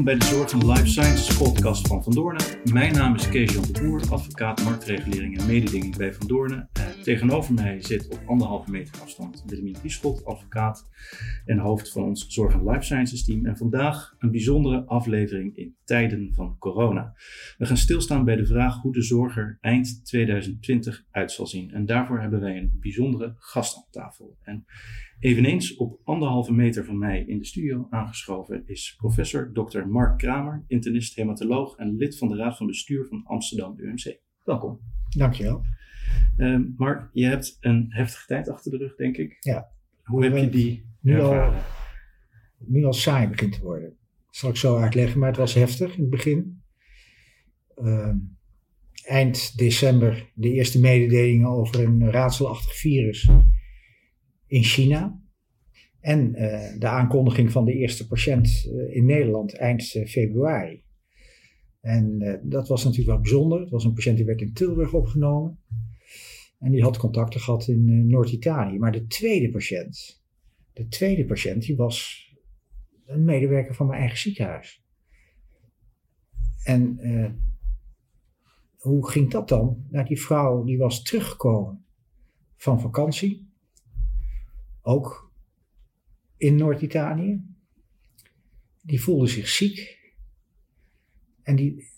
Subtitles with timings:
[0.00, 2.44] Welkom bij de Zorg en Life Sciences podcast van Van Doornen.
[2.72, 6.68] Mijn naam is Kees-Jan de Boer, advocaat marktregulering en mededinging bij Van Doornen.
[7.10, 10.88] Tegenover mij zit op anderhalve meter afstand Willemien Kieschot, advocaat
[11.44, 13.46] en hoofd van ons Zorg en Life Sciences team.
[13.46, 17.14] En vandaag een bijzondere aflevering in tijden van corona.
[17.58, 21.70] We gaan stilstaan bij de vraag hoe de zorg er eind 2020 uit zal zien.
[21.70, 24.36] En daarvoor hebben wij een bijzondere gast aan tafel.
[24.42, 24.64] En
[25.18, 29.86] Eveneens op anderhalve meter van mij in de studio aangeschoven is professor Dr.
[29.86, 34.18] Mark Kramer, internist, hematoloog en lid van de Raad van Bestuur van Amsterdam UMC.
[34.44, 34.80] Welkom.
[35.16, 35.62] Dankjewel.
[36.36, 39.36] Uh, Mark, je hebt een heftige tijd achter de rug, denk ik.
[39.40, 39.70] Ja.
[40.04, 41.52] Hoe heb je die nu al,
[42.58, 43.88] nu al saai begint te worden.
[44.26, 46.62] Dat zal ik zo uitleggen, maar het was heftig in het begin.
[47.76, 48.14] Uh,
[49.04, 53.30] eind december de eerste mededelingen over een raadselachtig virus
[54.46, 55.20] in China.
[56.00, 60.84] En uh, de aankondiging van de eerste patiënt uh, in Nederland eind uh, februari.
[61.80, 63.60] En dat was natuurlijk wel bijzonder.
[63.60, 65.58] Het was een patiënt die werd in Tilburg opgenomen.
[66.60, 68.78] En die had contacten gehad in Noord-Italië.
[68.78, 70.22] Maar de tweede patiënt,
[70.72, 72.28] de tweede patiënt, die was
[73.06, 74.84] een medewerker van mijn eigen ziekenhuis.
[76.64, 76.98] En
[78.76, 79.86] hoe ging dat dan?
[79.88, 81.84] Nou, die vrouw die was teruggekomen
[82.56, 83.52] van vakantie
[84.82, 85.32] ook
[86.36, 87.44] in Noord-Italië.
[88.82, 89.98] Die voelde zich ziek.
[91.42, 91.88] En die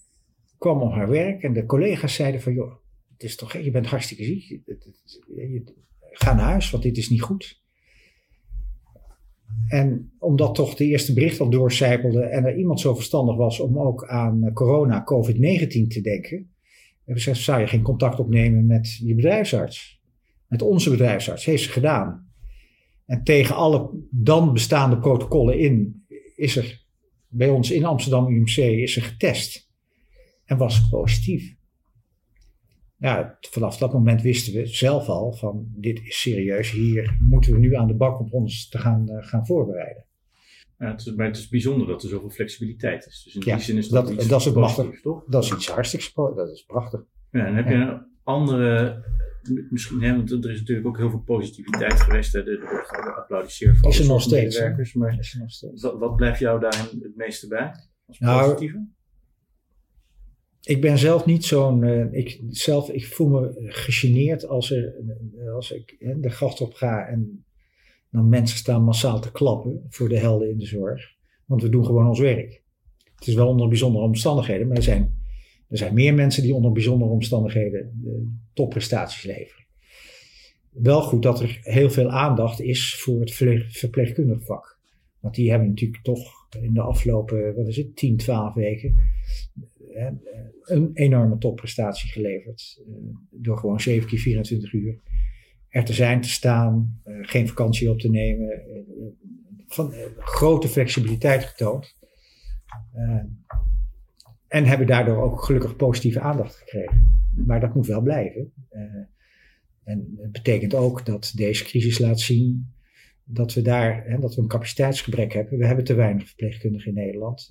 [0.58, 2.81] kwam op haar werk en de collega's zeiden van, joh,
[3.22, 4.60] het is toch, je bent hartstikke ziek.
[6.00, 7.60] Ga naar huis, want dit is niet goed.
[9.68, 13.78] En omdat toch de eerste bericht al doorcijpelde en er iemand zo verstandig was om
[13.78, 16.50] ook aan corona, COVID-19 te denken,
[17.04, 20.00] hebben ze gezegd, zou je geen contact opnemen met je bedrijfsarts?
[20.46, 21.44] Met onze bedrijfsarts.
[21.44, 22.30] Heeft ze gedaan.
[23.06, 26.04] En tegen alle dan bestaande protocollen in
[26.36, 26.84] is er
[27.28, 29.70] bij ons in Amsterdam UMC is er getest.
[30.44, 31.60] En was positief.
[33.02, 36.70] Ja, vanaf dat moment wisten we zelf al van dit is serieus.
[36.70, 40.04] Hier moeten we nu aan de bak om ons te gaan, uh, gaan voorbereiden.
[40.78, 43.22] Ja, het, is, het is bijzonder dat er zoveel flexibiliteit is.
[43.24, 45.24] Dus in die zin is dat, dat, iets dat is positiefs, toch?
[45.24, 47.00] Dat is iets hartstikke Dat is prachtig.
[47.30, 49.04] Ja, en heb je een andere
[49.70, 52.32] misschien, hè, want er is natuurlijk ook heel veel positiviteit geweest.
[52.32, 54.94] Hè, wordt geapplaudisseerd van de medewerkers.
[54.94, 55.82] Maar is er nog steeds.
[55.82, 57.72] Wat, wat blijft jou daar het meeste bij?
[58.06, 58.86] Als nou, positieve?
[60.64, 61.82] Ik ben zelf niet zo'n.
[61.82, 64.94] Uh, ik, zelf, ik voel me gegeneerd als, er,
[65.54, 67.44] als ik hè, de gast op ga en
[68.10, 71.14] dan mensen staan massaal te klappen voor de helden in de zorg.
[71.46, 72.62] Want we doen gewoon ons werk.
[73.14, 75.20] Het is wel onder bijzondere omstandigheden, maar er zijn
[75.72, 78.12] er zijn meer mensen die onder bijzondere omstandigheden uh,
[78.52, 79.64] topprestaties leveren.
[80.70, 83.32] Wel goed dat er heel veel aandacht is voor het
[83.68, 84.78] verpleegkundig vak.
[85.20, 88.96] Want die hebben natuurlijk toch in de afgelopen, wat is het, 10, 12 weken
[90.62, 92.82] een enorme topprestatie geleverd.
[92.88, 92.94] Uh,
[93.30, 95.00] door gewoon 7 keer 24 uur
[95.68, 98.62] er te zijn, te staan, geen vakantie op te nemen.
[99.66, 101.96] van grote flexibiliteit getoond.
[104.48, 107.30] En hebben daardoor ook gelukkig positieve aandacht gekregen.
[107.46, 108.52] Maar dat moet wel blijven.
[109.84, 112.72] En het betekent ook dat deze crisis laat zien
[113.24, 115.58] dat we daar hè, dat we een capaciteitsgebrek hebben.
[115.58, 117.48] We hebben te weinig verpleegkundigen in Nederland.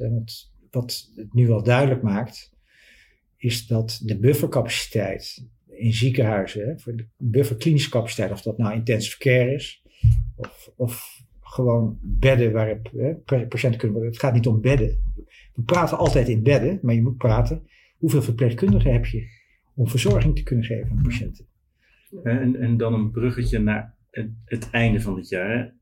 [0.72, 2.54] Wat het nu wel duidelijk maakt,
[3.38, 9.54] is dat de buffercapaciteit in ziekenhuizen, voor de bufferklinische capaciteit, of dat nou intensive care
[9.54, 9.84] is,
[10.36, 12.92] of, of gewoon bedden waarop
[13.26, 14.12] patiënten kunnen worden.
[14.12, 14.98] Het gaat niet om bedden.
[15.54, 17.68] We praten altijd in bedden, maar je moet praten.
[17.98, 19.28] Hoeveel verpleegkundigen heb je
[19.76, 21.46] om verzorging te kunnen geven aan patiënten?
[22.24, 25.76] En, en dan een bruggetje naar het, het einde van dit jaar.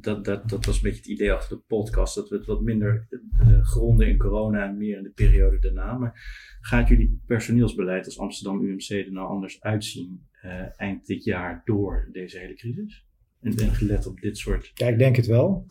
[0.00, 2.14] Dat, dat, dat was een beetje het idee achter de podcast.
[2.14, 3.06] Dat we het wat minder
[3.40, 5.98] uh, gronden in corona en meer in de periode daarna.
[5.98, 6.12] Maar
[6.60, 12.08] gaat jullie personeelsbeleid als Amsterdam UMC er nou anders uitzien uh, eind dit jaar door
[12.12, 13.06] deze hele crisis?
[13.40, 14.70] En, en gelet op dit soort.
[14.74, 15.66] Ja, ik denk het wel.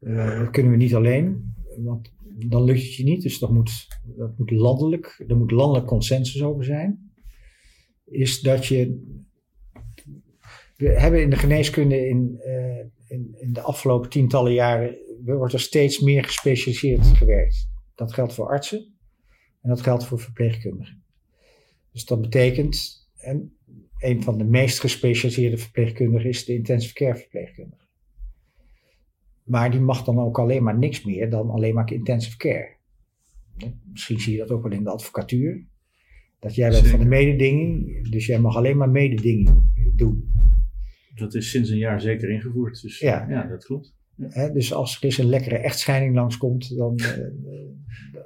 [0.00, 1.54] Uh, dat kunnen we niet alleen.
[1.76, 2.12] Want
[2.46, 3.22] dan lukt het je niet.
[3.22, 3.86] Dus dat moet,
[4.16, 7.12] dat moet landelijk, er moet landelijk consensus over zijn.
[8.04, 9.06] Is dat je.
[10.76, 12.40] We hebben in de geneeskunde in,
[13.08, 14.96] in, in, de afgelopen tientallen jaren.
[15.24, 17.68] wordt er steeds meer gespecialiseerd gewerkt.
[17.94, 18.94] Dat geldt voor artsen
[19.62, 21.02] en dat geldt voor verpleegkundigen.
[21.92, 23.06] Dus dat betekent.
[23.16, 23.56] En
[23.98, 27.86] een van de meest gespecialiseerde verpleegkundigen is de intensive care verpleegkundige.
[29.42, 32.76] Maar die mag dan ook alleen maar niks meer dan alleen maar intensive care.
[33.90, 35.66] Misschien zie je dat ook wel in de advocatuur.
[36.38, 39.62] Dat jij bent van de mededinging, dus jij mag alleen maar mededinging
[39.96, 40.32] doen.
[41.18, 43.96] Dat is sinds een jaar zeker ingevoerd, dus ja, ja dat klopt.
[44.22, 47.26] Hè, dus als er eens een lekkere echtscheiding langskomt, dan, eh,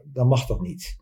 [0.05, 0.97] dan mag dat niet.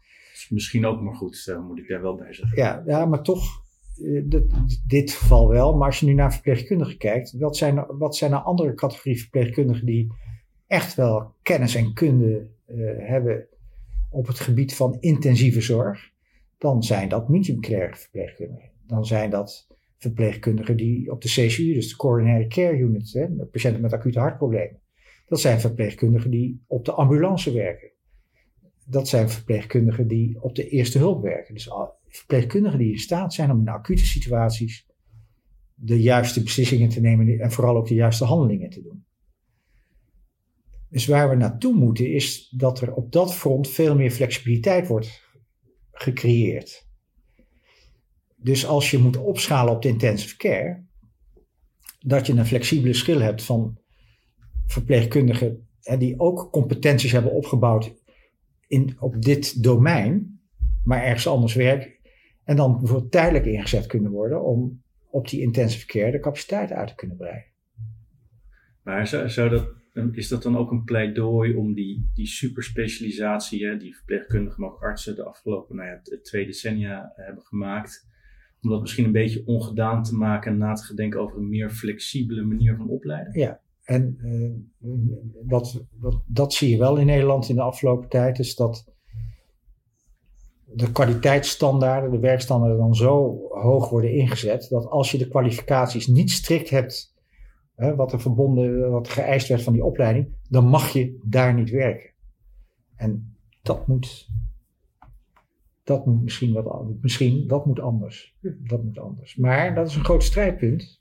[0.48, 2.58] Misschien ook maar goed, uh, moet ik daar wel bij zeggen.
[2.58, 3.62] Ja, ja maar toch,
[3.98, 4.44] uh, dit,
[4.86, 5.76] dit geval wel.
[5.76, 9.86] Maar als je nu naar verpleegkundigen kijkt, wat zijn, wat zijn er andere categorie verpleegkundigen
[9.86, 10.12] die
[10.66, 12.46] echt wel kennis en kunde
[12.98, 13.46] hebben
[14.10, 16.10] op het gebied van intensieve zorg?
[16.58, 18.70] Dan zijn dat medium-care verpleegkundigen.
[18.86, 19.66] Dan zijn dat
[20.00, 24.80] verpleegkundigen die op de CCU, dus de Coronary Care Unit, hè, patiënten met acute hartproblemen.
[25.26, 27.90] Dat zijn verpleegkundigen die op de ambulance werken.
[28.86, 31.54] Dat zijn verpleegkundigen die op de eerste hulp werken.
[31.54, 31.70] Dus
[32.08, 34.86] verpleegkundigen die in staat zijn om in acute situaties
[35.74, 39.04] de juiste beslissingen te nemen en vooral ook de juiste handelingen te doen.
[40.88, 45.22] Dus waar we naartoe moeten is dat er op dat front veel meer flexibiliteit wordt
[45.92, 46.89] gecreëerd.
[48.42, 50.84] Dus als je moet opschalen op de intensive care,
[51.98, 53.78] dat je een flexibele schil hebt van
[54.66, 57.94] verpleegkundigen hè, die ook competenties hebben opgebouwd
[58.66, 60.40] in, op dit domein,
[60.84, 61.92] maar ergens anders werken.
[62.44, 66.88] En dan bijvoorbeeld tijdelijk ingezet kunnen worden om op die intensive care de capaciteit uit
[66.88, 67.48] te kunnen breiden.
[68.82, 69.68] Maar zou, dat,
[70.12, 74.82] is dat dan ook een pleidooi om die, die superspecialisatie, hè, die verpleegkundigen, maar ook
[74.82, 78.08] artsen de afgelopen nou ja, twee decennia hebben gemaakt,
[78.62, 81.70] om dat misschien een beetje ongedaan te maken en na te denken over een meer
[81.70, 83.38] flexibele manier van opleiden?
[83.38, 84.50] Ja, en uh,
[85.46, 88.94] wat, wat, dat zie je wel in Nederland in de afgelopen tijd, is dat
[90.72, 96.30] de kwaliteitsstandaarden, de werkstandaarden dan zo hoog worden ingezet, dat als je de kwalificaties niet
[96.30, 97.14] strikt hebt,
[97.74, 101.70] hè, wat er verbonden, wat geëist werd van die opleiding, dan mag je daar niet
[101.70, 102.10] werken.
[102.96, 104.28] En dat moet
[105.90, 106.98] dat moet misschien wat anders.
[107.00, 108.36] Misschien, dat moet anders.
[108.40, 109.36] Dat moet anders.
[109.36, 111.00] Maar dat is een groot strijdpunt.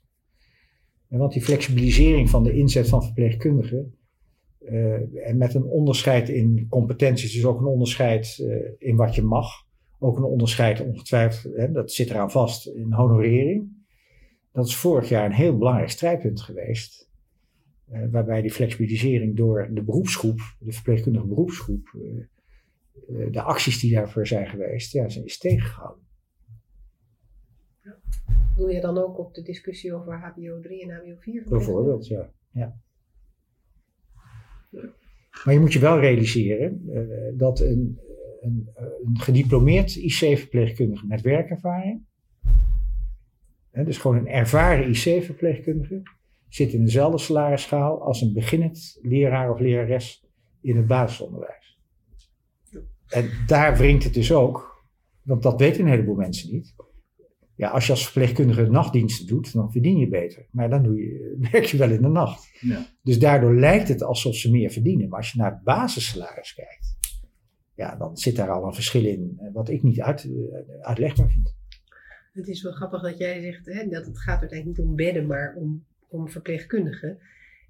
[1.08, 3.94] Want die flexibilisering van de inzet van verpleegkundigen.
[4.60, 9.22] Uh, en met een onderscheid in competenties, dus ook een onderscheid uh, in wat je
[9.22, 9.50] mag.
[9.98, 13.68] Ook een onderscheid ongetwijfeld, hè, dat zit eraan vast, in honorering.
[14.52, 17.08] Dat is vorig jaar een heel belangrijk strijdpunt geweest.
[17.92, 22.24] Uh, waarbij die flexibilisering door de beroepsgroep, de verpleegkundige beroepsgroep, eh,
[23.30, 26.08] de acties die daarvoor zijn geweest, ja, zijn is tegengehouden.
[28.56, 31.44] Doe je dan ook op de discussie over HBO 3 en HBO 4?
[31.48, 32.30] Bijvoorbeeld, ja.
[32.50, 32.76] ja.
[35.44, 37.98] Maar je moet je wel realiseren uh, dat een,
[38.40, 38.68] een,
[39.04, 42.04] een gediplomeerd IC-verpleegkundige met werkervaring,
[43.70, 46.02] hè, dus gewoon een ervaren IC-verpleegkundige,
[46.48, 50.24] zit in dezelfde salarisschaal als een beginnend leraar of lerares
[50.60, 51.59] in het basisonderwijs.
[53.10, 54.84] En daar wringt het dus ook,
[55.22, 56.74] want dat weten een heleboel mensen niet.
[57.54, 60.46] Ja, als je als verpleegkundige nachtdiensten doet, dan verdien je beter.
[60.50, 62.50] Maar dan doe je, werk je wel in de nacht.
[62.60, 62.86] Ja.
[63.02, 65.08] Dus daardoor lijkt het alsof ze meer verdienen.
[65.08, 66.98] Maar als je naar het basissalaris kijkt,
[67.74, 71.30] ja, dan zit daar al een verschil in, eh, wat ik niet uit, eh, uitlegbaar
[71.30, 71.54] vind.
[72.32, 75.26] Het is wel grappig dat jij zegt hè, dat het gaat uiteindelijk niet om bedden,
[75.26, 77.18] maar om, om verpleegkundigen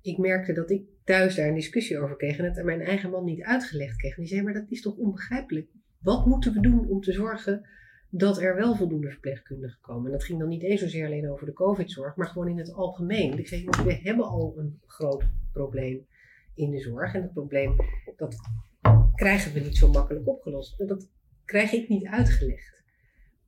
[0.03, 3.11] ik merkte dat ik thuis daar een discussie over kreeg en het aan mijn eigen
[3.11, 4.17] man niet uitgelegd kreeg.
[4.17, 5.69] En die zei, maar dat is toch onbegrijpelijk?
[5.99, 7.69] Wat moeten we doen om te zorgen
[8.11, 10.07] dat er wel voldoende verpleegkundigen komen?
[10.07, 12.73] En dat ging dan niet eens zozeer alleen over de COVID-zorg, maar gewoon in het
[12.73, 13.39] algemeen.
[13.39, 16.07] Ik zei, we hebben al een groot probleem
[16.55, 17.15] in de zorg.
[17.15, 17.77] En dat probleem,
[18.17, 18.37] dat
[19.15, 20.81] krijgen we niet zo makkelijk opgelost.
[20.81, 21.09] En dat
[21.45, 22.83] krijg ik niet uitgelegd.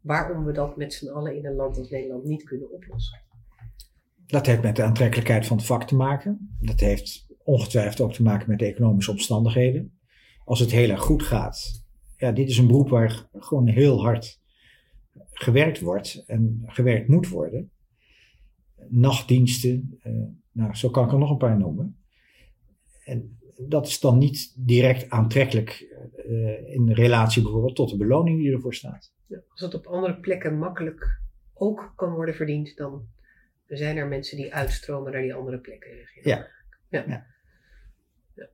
[0.00, 3.21] Waarom we dat met z'n allen in een land als Nederland niet kunnen oplossen.
[4.32, 6.56] Dat heeft met de aantrekkelijkheid van het vak te maken.
[6.60, 9.98] Dat heeft ongetwijfeld ook te maken met de economische omstandigheden.
[10.44, 11.84] Als het heel erg goed gaat.
[12.16, 14.40] Ja, dit is een beroep waar gewoon heel hard
[15.30, 17.70] gewerkt wordt en gewerkt moet worden.
[18.88, 20.12] Nachtdiensten, eh,
[20.52, 21.96] nou, zo kan ik er nog een paar noemen.
[23.04, 25.96] En dat is dan niet direct aantrekkelijk
[26.26, 29.12] uh, in relatie bijvoorbeeld tot de beloning die ervoor staat.
[29.48, 31.20] Als dat op andere plekken makkelijk
[31.54, 33.06] ook kan worden verdiend, dan
[33.76, 35.90] zijn er mensen die uitstromen naar die andere plekken.
[36.22, 36.48] Ja.
[36.88, 37.04] Ja.
[37.06, 37.26] ja.
[38.34, 38.50] ja.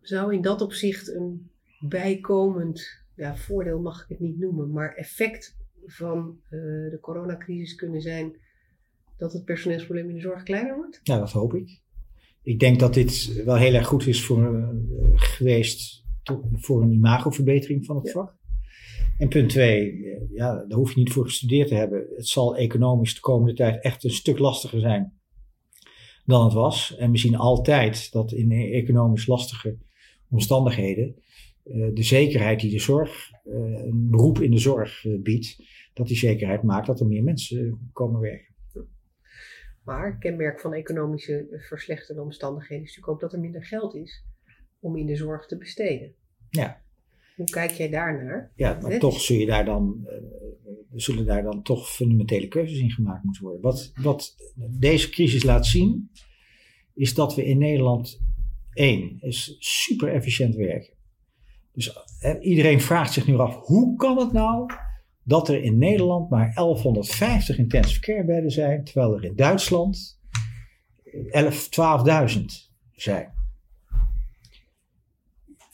[0.00, 1.50] Zou in dat opzicht een
[1.80, 6.50] bijkomend ja, voordeel, mag ik het niet noemen, maar effect van uh,
[6.90, 8.36] de coronacrisis kunnen zijn
[9.16, 11.00] dat het personeelsprobleem in de zorg kleiner wordt?
[11.02, 11.80] Ja, dat hoop ik.
[12.42, 14.68] Ik denk dat dit wel heel erg goed is voor, uh,
[15.14, 16.04] geweest
[16.52, 18.38] voor een imagoverbetering van het vak.
[19.20, 22.06] En punt twee, ja, daar hoef je niet voor gestudeerd te hebben.
[22.16, 25.20] Het zal economisch de komende tijd echt een stuk lastiger zijn
[26.24, 26.96] dan het was.
[26.96, 29.78] En we zien altijd dat in economisch lastige
[30.30, 31.14] omstandigheden
[31.64, 35.62] uh, de zekerheid die de zorg, uh, een beroep in de zorg uh, biedt,
[35.94, 38.54] dat die zekerheid maakt dat er meer mensen komen werken.
[39.84, 44.24] Maar kenmerk van economische verslechterde omstandigheden is natuurlijk ook dat er minder geld is
[44.80, 46.14] om in de zorg te besteden.
[46.50, 46.82] Ja.
[47.40, 48.52] Hoe kijk jij daarnaar?
[48.54, 50.14] Ja, maar toch zul je daar dan, eh,
[50.94, 53.60] zullen daar dan toch fundamentele keuzes in gemaakt moeten worden.
[53.60, 54.36] Wat, wat
[54.70, 56.10] deze crisis laat zien,
[56.94, 58.20] is dat we in Nederland,
[58.72, 60.94] één, is super efficiënt werken.
[61.72, 64.70] Dus eh, iedereen vraagt zich nu af, hoe kan het nou
[65.22, 70.20] dat er in Nederland maar 1150 intensive care bedden zijn, terwijl er in Duitsland
[71.30, 72.44] 11, 12.000
[72.92, 73.39] zijn.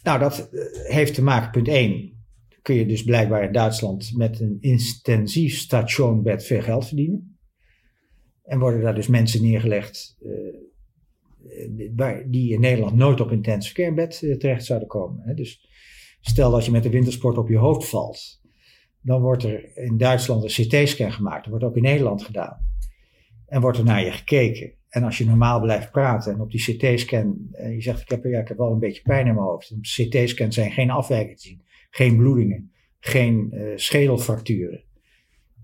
[0.07, 0.61] Nou, dat eh,
[0.93, 2.25] heeft te maken, punt 1,
[2.63, 7.39] kun je dus blijkbaar in Duitsland met een intensief stationbed veel geld verdienen.
[8.47, 10.57] En worden daar dus mensen neergelegd eh,
[11.97, 15.23] eh, die in Nederland nooit op intensive care bed eh, terecht zouden komen.
[15.25, 15.35] Hè.
[15.35, 15.69] Dus
[16.21, 18.41] stel dat je met de wintersport op je hoofd valt,
[19.01, 21.43] dan wordt er in Duitsland een CT-scan gemaakt.
[21.43, 22.59] Dat wordt ook in Nederland gedaan.
[23.47, 24.73] En wordt er naar je gekeken.
[24.97, 28.25] En als je normaal blijft praten en op die CT-scan eh, je zegt ik heb,
[28.25, 29.73] ja, ik heb wel een beetje pijn in mijn hoofd.
[29.73, 34.85] Op CT-scan zijn geen afwijkingen te zien, geen bloedingen, geen eh, schedelfracturen.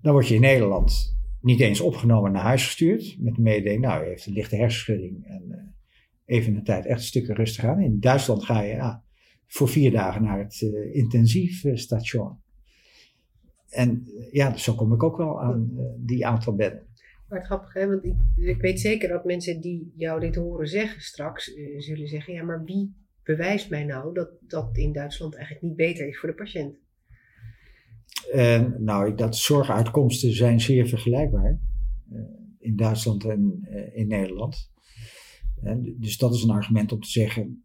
[0.01, 3.15] Dan word je in Nederland niet eens opgenomen naar huis gestuurd.
[3.19, 5.25] Met de mededeling, nou, je heeft een lichte hersenschudding.
[5.25, 7.81] En eh, even een tijd echt een stukje rustig aan.
[7.81, 9.03] In Duitsland ga je ja,
[9.47, 12.41] voor vier dagen naar het eh, intensief eh, station.
[13.69, 16.87] En ja, dus zo kom ik ook wel aan die aantal bedden.
[17.33, 21.79] Maar want ik, ik weet zeker dat mensen die jou dit horen zeggen straks, eh,
[21.79, 26.07] zullen zeggen, ja, maar wie bewijst mij nou dat dat in Duitsland eigenlijk niet beter
[26.07, 26.77] is voor de patiënt?
[28.31, 31.59] En nou, dat zorguitkomsten zijn zeer vergelijkbaar
[32.11, 32.19] eh,
[32.59, 34.71] in Duitsland en in Nederland.
[35.97, 37.63] Dus dat is een argument om te zeggen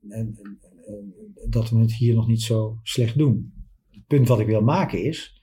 [1.49, 3.53] dat we het hier nog niet zo slecht doen.
[3.91, 5.43] Het punt wat ik wil maken is,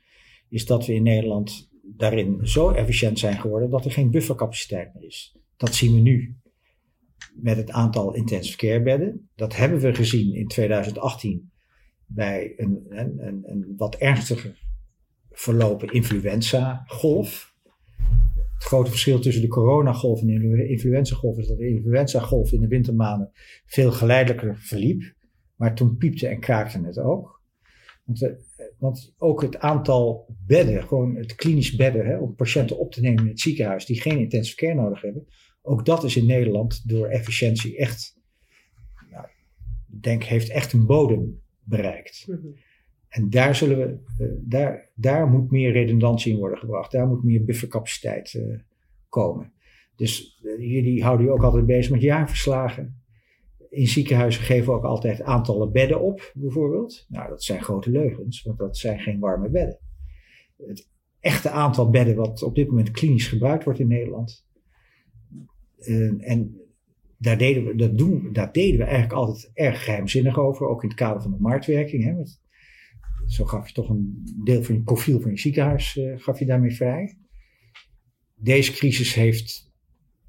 [0.50, 5.04] is dat we in Nederland daarin zo efficiënt zijn geworden dat er geen buffercapaciteit meer
[5.04, 5.36] is.
[5.58, 6.38] Dat zien we nu
[7.34, 9.30] met het aantal intensive care bedden.
[9.36, 11.52] Dat hebben we gezien in 2018
[12.06, 14.64] bij een, een, een, wat ernstiger
[15.32, 17.54] verlopen influenza-golf.
[18.54, 22.68] Het grote verschil tussen de coronagolf en de influenza-golf is dat de influenza-golf in de
[22.68, 23.32] wintermaanden
[23.66, 25.14] veel geleidelijker verliep.
[25.56, 27.42] Maar toen piepte en kraakte het ook.
[28.04, 28.32] Want, eh,
[28.86, 33.24] want ook het aantal bedden, gewoon het klinisch bedden, hè, om patiënten op te nemen
[33.24, 35.28] in het ziekenhuis die geen intensive care nodig hebben,
[35.62, 38.18] ook dat is in Nederland door efficiëntie echt,
[39.12, 39.26] nou,
[39.92, 42.26] ik denk, heeft echt een bodem bereikt.
[42.28, 42.48] Mhm.
[43.10, 46.92] En daar, zullen we, eh, daar, daar moet meer redundantie in worden gebracht.
[46.92, 48.60] Daar moet meer buffercapaciteit eh,
[49.10, 49.54] komen.
[49.96, 53.04] Dus eh, jullie houden je ook altijd bezig met jaarverslagen.
[53.76, 57.06] In ziekenhuizen geven we ook altijd aantallen bedden op, bijvoorbeeld.
[57.10, 59.80] Nou, dat zijn grote leugens, want dat zijn geen warme bedden.
[60.58, 60.90] Het
[61.20, 64.46] echte aantal bedden wat op dit moment klinisch gebruikt wordt in Nederland.
[65.78, 66.62] eh, en
[67.18, 70.90] daar deden, we, dat doen, daar deden we eigenlijk altijd erg geheimzinnig over, ook in
[70.90, 72.04] het kader van de marktwerking.
[72.04, 72.42] Hè, want
[73.26, 76.46] zo gaf je toch een deel van je profiel van je ziekenhuis eh, gaf je
[76.46, 77.18] daarmee vrij.
[78.36, 79.72] Deze crisis heeft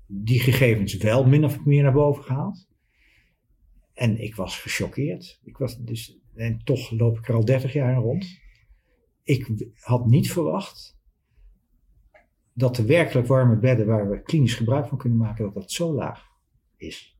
[0.06, 2.66] die gegevens wel min of meer naar boven gehaald.
[3.96, 5.40] En ik was gechoqueerd.
[5.44, 8.38] Ik was dus, en toch loop ik er al 30 jaar rond.
[9.22, 10.98] Ik had niet verwacht
[12.52, 15.92] dat de werkelijk warme bedden waar we klinisch gebruik van kunnen maken, dat dat zo
[15.92, 16.26] laag
[16.76, 17.18] is.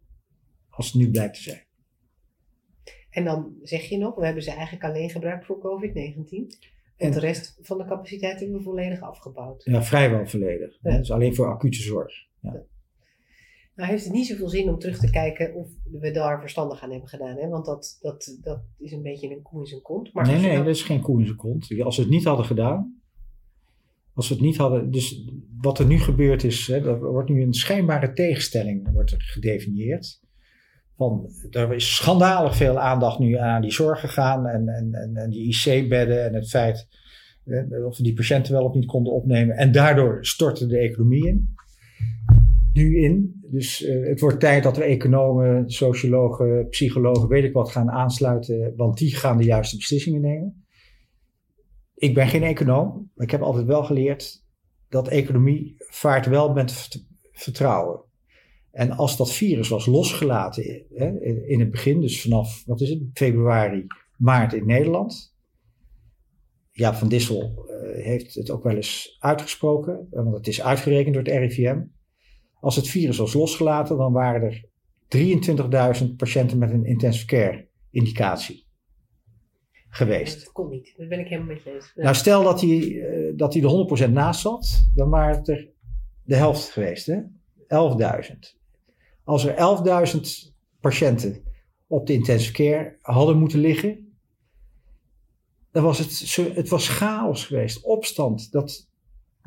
[0.68, 1.64] Als het nu blijkt te zijn.
[3.10, 6.46] En dan zeg je nog, we hebben ze eigenlijk alleen gebruikt voor COVID-19.
[6.96, 9.64] En de rest van de capaciteit hebben we volledig afgebouwd.
[9.64, 10.78] Ja, vrijwel volledig.
[10.82, 10.96] Ja.
[10.96, 12.26] Dus alleen voor acute zorg.
[13.76, 15.68] Nou heeft het niet zoveel zin om terug te kijken of
[16.00, 17.36] we daar verstandig aan hebben gedaan.
[17.36, 17.48] Hè?
[17.48, 20.12] Want dat, dat, dat is een beetje een koe in zijn kont.
[20.12, 21.80] Maar nee, nee, dat is geen koe in zijn kont.
[21.82, 23.00] Als we het niet hadden gedaan.
[24.14, 24.90] Als we het niet hadden.
[24.90, 25.24] Dus
[25.60, 26.66] wat er nu gebeurt is.
[26.66, 30.20] Hè, er wordt nu een schijnbare tegenstelling wordt er gedefinieerd.
[30.96, 34.46] Van, er is schandalig veel aandacht nu aan die zorg gegaan.
[34.46, 36.24] En, en, en, en die IC-bedden.
[36.24, 36.88] En het feit.
[37.44, 39.56] eh, of we die patiënten wel of niet konden opnemen.
[39.56, 41.54] En daardoor stortte de economie in.
[42.76, 43.40] Nu in.
[43.42, 48.72] Dus eh, het wordt tijd dat er economen, sociologen, psychologen, weet ik wat, gaan aansluiten.
[48.76, 50.66] Want die gaan de juiste beslissingen nemen.
[51.94, 54.44] Ik ben geen econoom, maar ik heb altijd wel geleerd
[54.88, 58.04] dat economie vaart wel met vert- vertrouwen.
[58.70, 63.02] En als dat virus was losgelaten hè, in het begin, dus vanaf wat is het,
[63.12, 65.34] februari, maart in Nederland.
[66.70, 71.22] Jaap van Dissel eh, heeft het ook wel eens uitgesproken, want het is uitgerekend door
[71.22, 71.80] het RIVM.
[72.60, 74.64] Als het virus was losgelaten, dan waren er
[76.06, 78.66] 23.000 patiënten met een intensive care indicatie
[79.88, 80.44] geweest.
[80.44, 80.94] Dat kon niet.
[80.96, 81.92] Dat ben ik helemaal met je eens.
[81.94, 82.02] Ja.
[82.02, 85.68] Nou, stel dat hij, eh, dat hij er 100% naast zat, dan waren het er
[86.22, 87.06] de helft geweest.
[87.06, 87.18] Hè?
[87.68, 88.56] 11.000.
[89.24, 91.42] Als er 11.000 patiënten
[91.86, 94.16] op de intensive care hadden moeten liggen,
[95.72, 98.52] dan was het, het was chaos geweest, opstand.
[98.52, 98.88] Dat,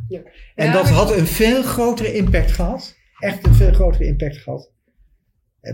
[0.08, 0.22] Ja.
[0.56, 2.98] en Ja, dat had een veel grotere impact gehad.
[3.20, 4.72] Echt een veel grotere impact gehad.
[5.62, 5.74] Eh,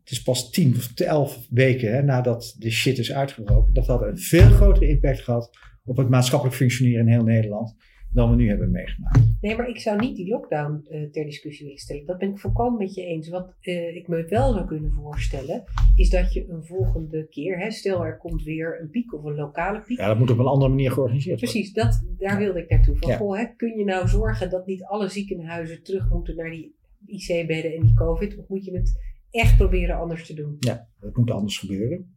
[0.00, 3.74] Het is pas 10 of 11 weken hè, nadat de shit is uitgebroken.
[3.74, 5.50] Dat had een veel grotere impact gehad
[5.84, 7.74] op het maatschappelijk functioneren in heel Nederland
[8.16, 9.20] dan we nu hebben meegemaakt.
[9.40, 12.06] Nee, maar ik zou niet die lockdown eh, ter discussie willen stellen.
[12.06, 13.28] Dat ben ik volkomen met je eens.
[13.28, 17.70] Wat eh, ik me wel zou kunnen voorstellen, is dat je een volgende keer, hè,
[17.70, 19.98] stel er komt weer een piek of een lokale piek.
[19.98, 21.54] Ja, dat moet op een andere manier georganiseerd worden.
[21.60, 22.96] Precies, dat, daar wilde ik naartoe.
[22.96, 23.16] Van, Ja.
[23.16, 26.74] goh, hè, kun je nou zorgen dat niet alle ziekenhuizen terug moeten naar die
[27.06, 28.38] IC-bedden en die COVID?
[28.38, 30.56] Of moet je het echt proberen anders te doen?
[30.58, 32.16] Ja, dat moet anders gebeuren.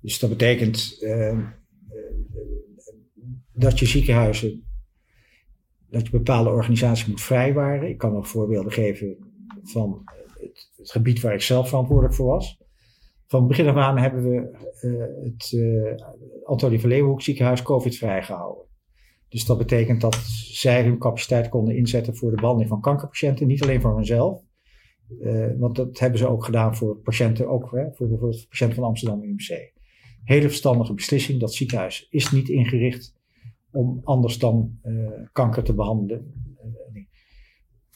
[0.00, 1.38] Dus dat betekent eh, eh,
[3.52, 4.64] dat je ziekenhuizen,
[5.92, 7.88] dat je bepaalde organisaties moet vrijwaren.
[7.88, 9.16] Ik kan nog voorbeelden geven
[9.62, 10.02] van
[10.40, 12.60] het, het gebied waar ik zelf verantwoordelijk voor was.
[13.26, 15.94] Van begin af aan hebben we eh, het uh,
[16.44, 18.64] Antonie van Leeuwenhoek ziekenhuis COVID vrijgehouden.
[19.28, 23.62] Dus dat betekent dat zij hun capaciteit konden inzetten voor de behandeling van kankerpatiënten, niet
[23.62, 24.42] alleen voor hunzelf.
[25.20, 28.84] Uh, want dat hebben ze ook gedaan voor patiënten, ook hè, voor bijvoorbeeld patiënten van
[28.84, 29.72] Amsterdam UMC.
[30.24, 31.40] Hele verstandige beslissing.
[31.40, 33.14] Dat ziekenhuis is niet ingericht
[33.72, 36.32] om anders dan uh, kanker te behandelen.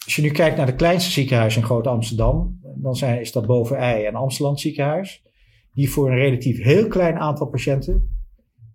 [0.05, 3.47] Als je nu kijkt naar de kleinste ziekenhuis in Groot Amsterdam, dan zijn, is dat
[3.47, 5.25] Bovenij en Amsterdam ziekenhuis,
[5.73, 8.15] die voor een relatief heel klein aantal patiënten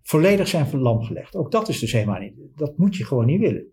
[0.02, 1.36] volledig zijn van lam gelegd.
[1.36, 3.66] Ook dat is dus helemaal niet, dat moet je gewoon niet willen.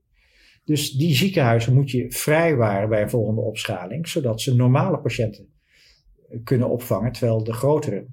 [0.64, 5.48] Dus die ziekenhuizen moet je vrijwaren bij een volgende opschaling, zodat ze normale patiënten
[6.44, 8.06] kunnen opvangen, terwijl de grotere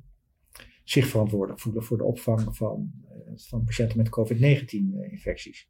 [0.84, 2.91] zich verantwoordelijk voelen voor de opvang van,
[3.36, 5.70] van patiënten met COVID-19-infecties.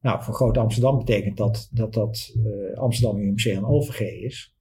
[0.00, 4.56] Nou, voor Groot Amsterdam betekent dat dat, dat uh, Amsterdam UMC en OVG is.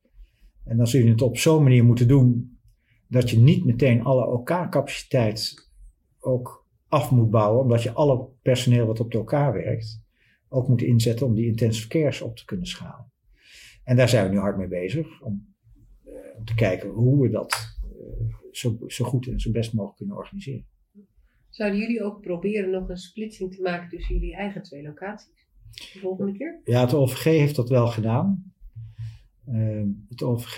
[0.63, 2.59] En dan zul je het op zo'n manier moeten doen
[3.07, 5.69] dat je niet meteen alle OK-capaciteit
[6.19, 10.01] ook af moet bouwen, omdat je alle personeel wat op OK werkt,
[10.49, 13.11] ook moet inzetten om die intensive cares op te kunnen schalen.
[13.83, 15.55] En daar zijn we nu hard mee bezig, om,
[16.05, 19.97] uh, om te kijken hoe we dat uh, zo, zo goed en zo best mogelijk
[19.97, 20.65] kunnen organiseren.
[21.57, 25.47] Zouden jullie ook proberen nog een splitsing te maken tussen jullie eigen twee locaties?
[25.93, 26.61] De volgende keer?
[26.63, 28.53] Ja, het OVG heeft dat wel gedaan.
[29.47, 30.57] Uh, het OVG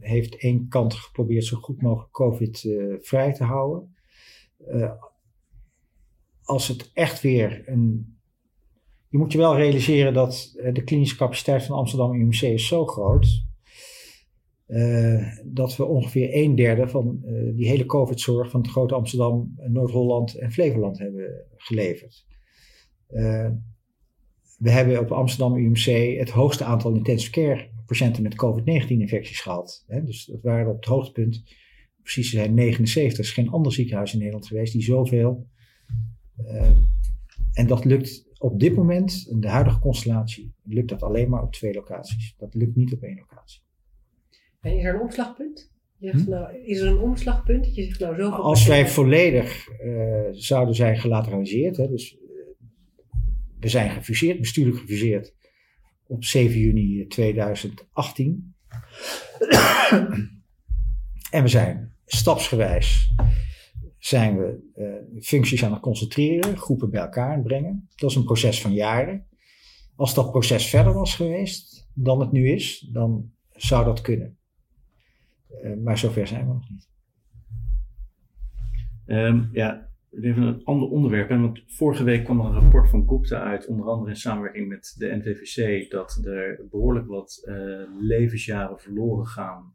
[0.00, 2.68] heeft één kant geprobeerd zo goed mogelijk COVID
[3.00, 3.94] vrij te houden.
[4.68, 4.92] Uh,
[6.42, 8.18] als het echt weer een
[9.08, 13.44] je moet je wel realiseren dat de klinische capaciteit van Amsterdam UMC is zo groot.
[14.68, 19.54] Uh, dat we ongeveer een derde van uh, die hele COVID-zorg van het grote Amsterdam,
[19.56, 22.26] Noord-Holland en Flevoland hebben geleverd.
[24.58, 29.84] We hebben op Amsterdam UMC het hoogste aantal intensive care patiënten met COVID-19-infecties gehad.
[29.86, 30.04] Hè?
[30.04, 31.42] Dus dat waren op het hoogtepunt,
[32.02, 33.18] precies zijn 79.
[33.18, 35.48] Er is geen ander ziekenhuis in Nederland geweest die zoveel.
[37.52, 41.52] en dat lukt op dit moment, in de huidige constellatie, lukt dat alleen maar op
[41.52, 42.34] twee locaties.
[42.38, 43.65] Dat lukt niet op één locatie.
[44.66, 45.70] En is er een omslagpunt?
[45.96, 46.30] Je zegt, hm?
[46.30, 47.64] nou, is er een omslagpunt?
[47.64, 52.18] Dat je zegt, nou, zoveel Als wij volledig uh, zouden zijn gelateraliseerd, hè, dus uh,
[53.60, 55.34] we zijn gefuseerd, bestuurlijk gefuseerd
[56.06, 58.54] op 7 juni 2018.
[61.30, 63.14] en we zijn stapsgewijs
[63.98, 67.88] zijn we uh, functies aan het concentreren, groepen bij elkaar brengen.
[67.94, 69.26] Dat is een proces van jaren.
[69.96, 74.35] Als dat proces verder was geweest dan het nu is, dan zou dat kunnen.
[75.62, 76.88] Uh, maar zover zijn we nog niet.
[79.06, 81.28] Um, ja, even een ander onderwerp.
[81.28, 81.38] Hè?
[81.38, 84.94] Want vorige week kwam er een rapport van Gupta uit, onder andere in samenwerking met
[84.98, 89.74] de NVVC, dat er behoorlijk wat uh, levensjaren verloren gaan,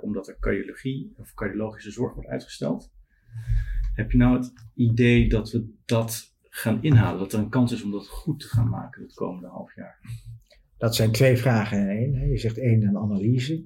[0.00, 2.92] omdat er cardiologie of cardiologische zorg wordt uitgesteld.
[3.94, 7.18] Heb je nou het idee dat we dat gaan inhalen?
[7.18, 10.00] Dat er een kans is om dat goed te gaan maken het komende half jaar?
[10.78, 12.28] Dat zijn twee vragen in één.
[12.30, 13.64] Je zegt één, een analyse.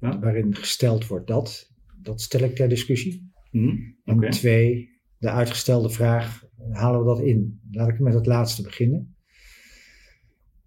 [0.00, 0.18] Ja?
[0.18, 1.72] Waarin gesteld wordt dat.
[2.02, 3.32] Dat stel ik ter discussie.
[3.50, 4.28] Mm, okay.
[4.28, 7.60] En twee, de uitgestelde vraag, halen we dat in?
[7.70, 9.16] Laat ik met het laatste beginnen.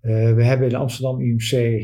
[0.01, 1.83] Uh, we hebben in Amsterdam UMC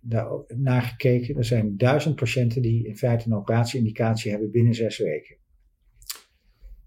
[0.00, 1.36] daar naar gekeken.
[1.36, 5.36] Er zijn duizend patiënten die in feite een operatieindicatie hebben binnen zes weken.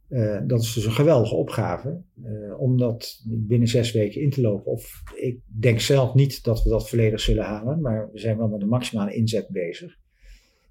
[0.09, 4.41] Uh, dat is dus een geweldige opgave uh, om dat binnen zes weken in te
[4.41, 4.71] lopen.
[4.71, 8.47] Of ik denk zelf niet dat we dat volledig zullen halen, maar we zijn wel
[8.47, 9.97] met een maximale inzet bezig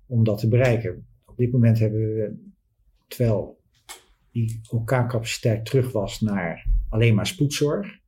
[0.07, 1.07] om dat te bereiken.
[1.27, 2.37] Op dit moment hebben we,
[3.07, 3.61] terwijl
[4.31, 7.99] die OK-capaciteit terug was naar alleen maar spoedzorg.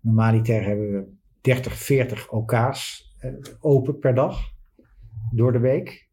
[0.00, 1.04] Normaliter hebben we
[1.40, 4.40] 30, 40 OK's eh, open per dag
[5.32, 6.08] door de week.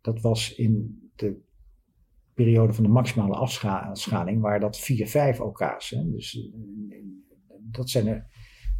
[0.00, 1.36] Dat was in de
[2.44, 5.90] periode van de maximale afschaling, waar dat 4, 5 OK's.
[5.90, 6.10] Hè.
[6.10, 6.50] Dus
[6.90, 6.98] eh,
[7.48, 8.26] dat zijn er,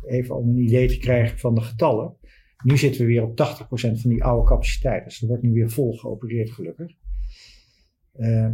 [0.06, 2.16] even om een idee te krijgen van de getallen.
[2.64, 5.04] Nu zitten we weer op 80% van die oude capaciteit.
[5.04, 6.92] Dus er wordt nu weer vol geopereerd, gelukkig.
[8.16, 8.50] Uh,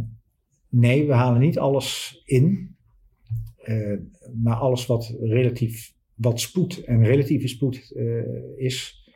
[0.69, 2.75] nee, we halen niet alles in.
[3.63, 3.99] Uh,
[4.43, 7.95] maar alles wat relatief wat spoed en relatieve spoed
[8.55, 9.09] is,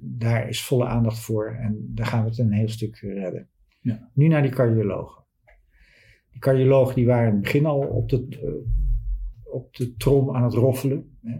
[0.00, 1.54] daar is volle aandacht voor.
[1.54, 3.48] En daar gaan we het een heel stuk redden.
[3.82, 4.10] Ja.
[4.14, 5.24] Nu naar die cardiologen.
[6.30, 8.62] Die cardiologen die waren in het begin al op de,
[9.44, 11.16] op de trom aan het roffelen.
[11.22, 11.36] Hè.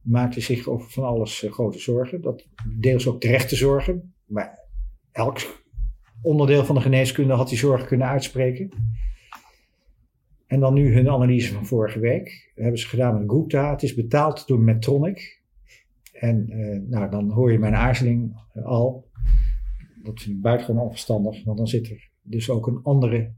[0.00, 2.20] Maakten zich over van alles grote zorgen.
[2.20, 4.14] Dat deels ook terechte zorgen.
[4.24, 4.58] Maar
[5.12, 5.62] elk
[6.22, 8.70] onderdeel van de geneeskunde had die zorgen kunnen uitspreken.
[10.46, 12.24] En dan nu hun analyse van vorige week.
[12.54, 13.70] Dat hebben ze gedaan met Gupta.
[13.70, 15.42] Het is betaald door Medtronic.
[16.12, 19.09] En uh, nou, dan hoor je mijn aarzeling al.
[20.02, 21.44] Dat vind ik buitengewoon onverstandig.
[21.44, 23.32] Want dan zit er dus ook een andere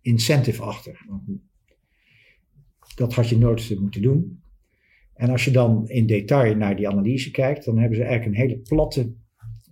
[0.00, 1.06] incentive achter.
[2.94, 4.42] Dat had je nooit moeten doen.
[5.14, 8.48] En als je dan in detail naar die analyse kijkt, dan hebben ze eigenlijk een
[8.48, 9.14] hele platte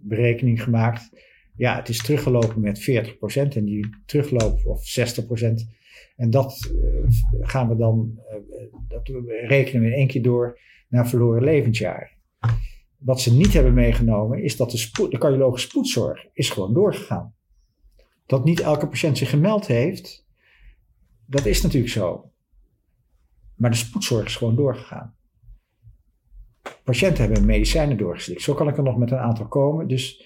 [0.01, 1.11] berekening gemaakt
[1.57, 5.45] ja, het is teruggelopen met 40% en die terugloop of 60%.
[6.17, 7.05] En dat uh,
[7.41, 9.09] gaan we dan, uh, dat
[9.47, 12.17] rekenen we in één keer door naar verloren levensjaar.
[13.05, 17.35] Wat ze niet hebben meegenomen is dat de, de cardiologische spoedzorg is gewoon doorgegaan.
[18.27, 20.27] Dat niet elke patiënt zich gemeld heeft,
[21.27, 22.31] dat is natuurlijk zo.
[23.55, 25.17] Maar de spoedzorg is gewoon doorgegaan.
[26.85, 28.43] Patiënten hebben medicijnen doorgeslikt.
[28.43, 29.89] Zo kan ik er nog met een aantal komen.
[29.89, 30.25] Dus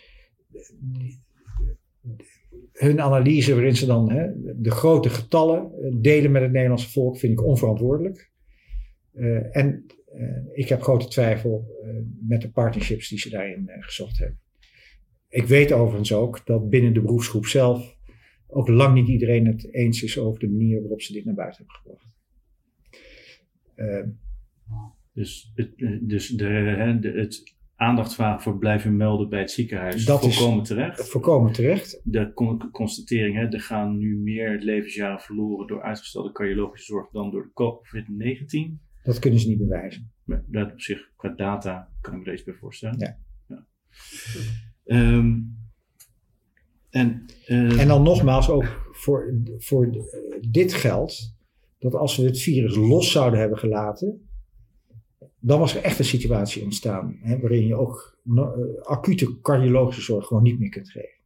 [2.72, 7.18] hun analyse waarin ze dan hè, de grote getallen eh, delen met het Nederlandse volk,
[7.18, 8.30] vind ik onverantwoordelijk.
[9.14, 9.86] Uh, en
[10.52, 11.90] ik heb grote twijfel uh,
[12.28, 14.40] met de partnerships die ze daarin gezocht hebben.
[15.28, 17.96] Ik weet overigens ook dat binnen de beroepsgroep zelf
[18.46, 21.64] ook lang niet iedereen het eens is over de manier waarop ze dit naar buiten
[21.64, 22.16] hebben gebracht.
[25.12, 30.04] dus, het, dus de, de, het aandacht vragen voor blijven melden bij het ziekenhuis.
[30.04, 31.08] Dat voorkomen is terecht.
[31.08, 32.00] Voorkomen terecht.
[32.04, 32.32] De
[32.72, 37.50] constatering, hè, er gaan nu meer levensjaren verloren door uitgestelde cardiologische zorg dan door de
[37.52, 38.87] COVID-19.
[39.02, 40.12] Dat kunnen ze niet bewijzen.
[40.24, 42.98] Maar dat op zich, qua data, kan ik me er iets bij voorstellen.
[42.98, 43.18] Ja.
[43.46, 43.66] ja.
[44.84, 45.56] Um,
[46.90, 50.06] en, uh, en dan nogmaals, ook voor, voor
[50.48, 51.36] dit geldt,
[51.78, 54.28] dat als we het virus los zouden hebben gelaten,
[55.40, 58.48] dan was er echt een situatie ontstaan hè, waarin je ook uh,
[58.82, 61.16] acute cardiologische zorg gewoon niet meer kunt geven.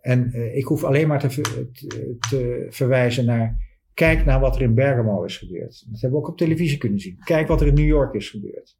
[0.00, 3.67] En uh, ik hoef alleen maar te, te, te, verwijzen naar,
[3.98, 5.86] kijk naar wat er in Bergamo is gebeurd.
[5.90, 7.18] Dat hebben we ook op televisie kunnen zien.
[7.24, 8.76] Kijk wat er in New York is gebeurd.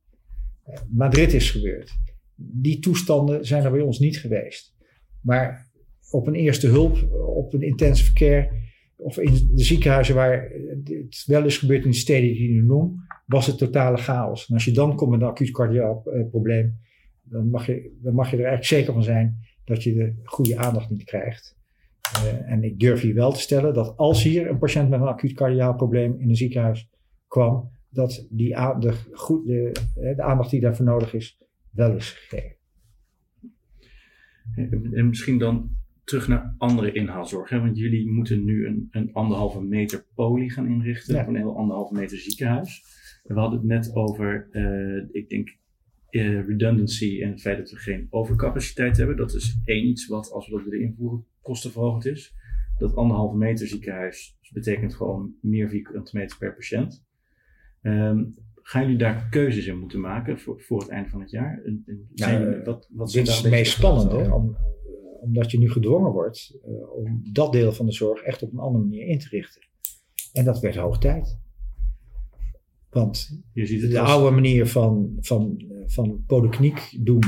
[0.69, 1.97] Uh, Madrid is gebeurd.
[2.35, 4.75] Die toestanden zijn er bij ons niet geweest.
[5.21, 5.71] Maar
[6.11, 8.51] op een eerste hulp, op een intensive care,
[8.97, 10.51] of in de ziekenhuizen waar
[10.85, 14.49] het wel is gebeurd in de steden die nu noem, was het totale chaos.
[14.49, 16.79] En als je dan komt met een acuut cardiaal eh, probleem,
[17.23, 20.57] dan mag, je, dan mag je er eigenlijk zeker van zijn dat je de goede
[20.57, 21.58] aandacht niet krijgt.
[22.17, 25.07] Uh, en ik durf hier wel te stellen dat als hier een patiënt met een
[25.07, 26.91] acuut cardiaal probleem in een ziekenhuis
[27.27, 31.39] kwam, dat die de, goed, de, de aandacht die daarvoor nodig is,
[31.71, 32.57] wel is gegeven.
[34.93, 35.71] En misschien dan
[36.05, 37.51] terug naar andere inhaalzorg.
[37.51, 37.61] Hè?
[37.61, 41.27] Want jullie moeten nu een, een anderhalve meter poli gaan inrichten, ja.
[41.27, 42.83] een heel anderhalve meter ziekenhuis.
[43.23, 45.57] We hadden het net over, uh, ik denk,
[46.11, 49.17] uh, redundancy en het feit dat we geen overcapaciteit hebben.
[49.17, 52.35] Dat is één iets wat, als we dat willen invoeren, kostenverhogend is.
[52.79, 57.07] Dat anderhalve meter ziekenhuis betekent gewoon meer vierkante meter per patiënt.
[57.83, 61.63] Um, gaan jullie daar keuzes in moeten maken voor, voor het einde van het jaar?
[61.65, 64.57] En, en ja, wat, wat dit is het meest spannende, om,
[65.21, 68.59] omdat je nu gedwongen wordt uh, om dat deel van de zorg echt op een
[68.59, 69.63] andere manier in te richten.
[70.33, 71.39] En dat werd hoog tijd.
[72.99, 77.23] Want je ziet het de oude manier van, van, van polykliniek doen,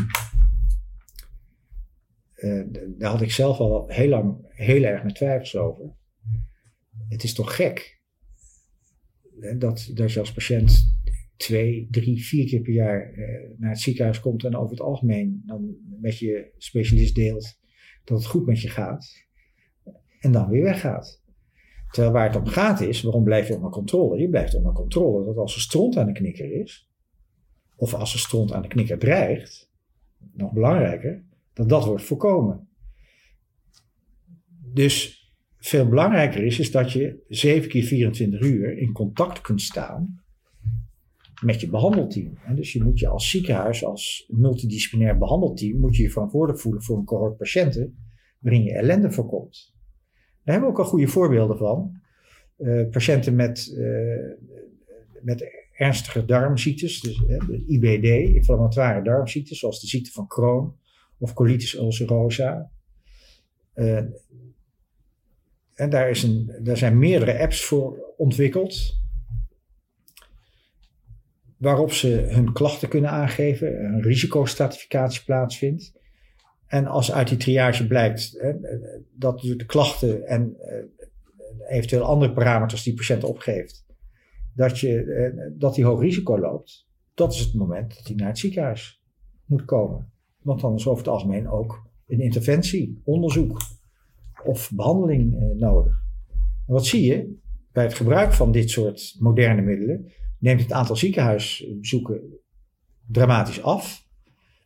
[2.37, 2.65] uh,
[2.99, 5.97] daar had ik zelf al heel lang heel erg met twijfels over.
[7.09, 8.01] Het is toch gek
[9.59, 10.97] dat, dat je als patiënt
[11.37, 15.43] twee, drie, vier keer per jaar uh, naar het ziekenhuis komt en over het algemeen
[15.47, 17.59] dan met je specialist deelt
[18.05, 19.27] dat het goed met je gaat
[20.21, 21.20] en dan weer weggaat.
[21.91, 24.19] Terwijl waar het om gaat is, waarom blijf je onder controle?
[24.19, 26.89] Je blijft onder controle dat als er stront aan de knikker is,
[27.77, 29.71] of als er stront aan de knikker dreigt,
[30.33, 32.69] nog belangrijker, dat dat wordt voorkomen.
[34.73, 35.21] Dus
[35.59, 40.23] veel belangrijker is, is dat je 7 keer 24 uur in contact kunt staan
[41.43, 42.39] met je behandelteam.
[42.55, 46.99] Dus je moet je als ziekenhuis, als multidisciplinair behandelteam, moet je je verantwoordelijk voelen voor
[46.99, 47.97] een cohort patiënten
[48.39, 49.75] waarin je ellende voorkomt.
[50.45, 52.01] Daar hebben we ook al goede voorbeelden van.
[52.59, 54.33] Uh, patiënten met, uh,
[55.23, 60.75] met ernstige darmziektes, dus de IBD, inflammatoire darmziektes, zoals de ziekte van Crohn
[61.19, 62.71] of colitis ulcerosa.
[63.75, 64.03] Uh,
[65.75, 68.99] en daar, is een, daar zijn meerdere apps voor ontwikkeld
[71.57, 75.93] waarop ze hun klachten kunnen aangeven, een risicostratificatie plaatsvindt.
[76.71, 78.53] En als uit die triage blijkt hè,
[79.13, 83.87] dat de klachten en uh, eventueel andere parameters die de patiënt opgeeft,
[84.55, 88.29] dat, je, uh, dat die hoog risico loopt, dat is het moment dat hij naar
[88.29, 89.03] het ziekenhuis
[89.45, 90.13] moet komen.
[90.43, 93.61] Want dan is over het algemeen ook een interventie, onderzoek
[94.45, 95.93] of behandeling nodig.
[96.67, 97.39] En wat zie je
[97.73, 100.13] bij het gebruik van dit soort moderne middelen?
[100.41, 102.21] neemt het aantal ziekenhuisbezoeken
[103.07, 104.09] dramatisch af.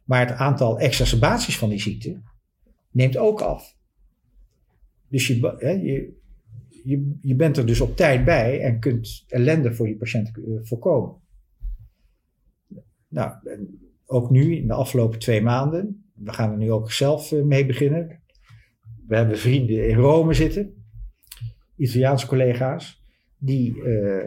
[0.04, 2.22] Maar het aantal exacerbaties van die ziekte
[2.90, 3.76] neemt ook af.
[5.08, 9.88] Dus je, hè, je, je, bent er dus op tijd bij en kunt ellende voor
[9.88, 11.16] je patiënt eh, voorkomen.
[13.08, 13.32] Nou,
[14.06, 17.66] ook nu in de afgelopen twee maanden, we gaan er nu ook zelf eh, mee
[17.66, 18.22] beginnen.
[19.06, 20.84] We hebben vrienden in Rome zitten,
[21.76, 23.02] Italiaanse collega's
[23.38, 24.24] die, uh,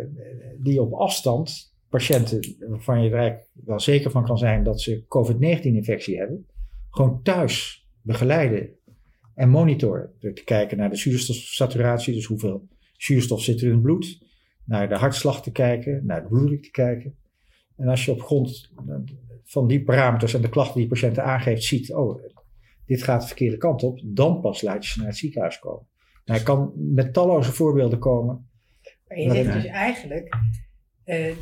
[0.59, 6.17] die op afstand patiënten waarvan je er wel zeker van kan zijn dat ze COVID-19-infectie
[6.17, 6.45] hebben,
[6.89, 8.69] gewoon thuis begeleiden
[9.35, 10.11] en monitoren.
[10.19, 14.21] Door te kijken naar de zuurstofsaturatie, dus hoeveel zuurstof zit er in het bloed,
[14.63, 17.15] naar de hartslag te kijken, naar de bloeddruk te kijken.
[17.75, 18.71] En als je op grond
[19.43, 22.23] van die parameters en de klachten die patiënten aangeeft ziet, oh,
[22.85, 25.87] dit gaat de verkeerde kant op, dan pas laat je ze naar het ziekenhuis komen.
[26.25, 28.47] Nou, hij kan met talloze voorbeelden komen
[29.07, 30.37] maar je zegt dus eigenlijk,
[31.07, 31.35] uh,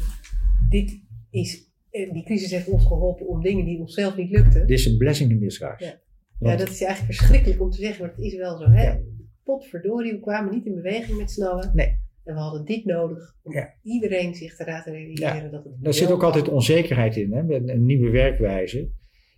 [0.70, 4.68] dit is, uh, die crisis heeft ons geholpen om dingen die onszelf niet lukten.
[4.68, 5.86] Dit is een blessing in disguise.
[5.86, 6.00] Ja.
[6.40, 8.70] ja, dat is eigenlijk verschrikkelijk om te zeggen, maar het is wel zo.
[8.70, 8.84] Hè?
[8.84, 9.00] Ja.
[9.44, 11.72] Potverdorie, we kwamen niet in beweging met snallen.
[11.74, 12.04] Nee.
[12.24, 13.74] En we hadden dit nodig om ja.
[13.84, 15.50] iedereen zich te laten realiseren ja.
[15.50, 15.74] dat het.
[15.80, 17.44] Daar zit ook altijd onzekerheid in, hè?
[17.44, 18.90] met een nieuwe werkwijze.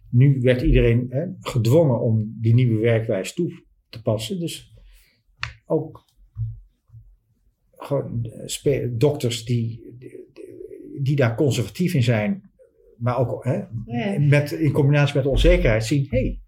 [0.09, 4.39] Nu werd iedereen hè, gedwongen om die nieuwe werkwijze toe te passen.
[4.39, 4.73] Dus
[5.65, 6.06] ook
[7.87, 8.29] gewoon
[8.63, 9.97] eh, dokters die,
[11.01, 12.51] die, daar conservatief in zijn,
[12.97, 14.19] maar ook hè, ja.
[14.19, 16.39] met, in combinatie met onzekerheid zien, hey,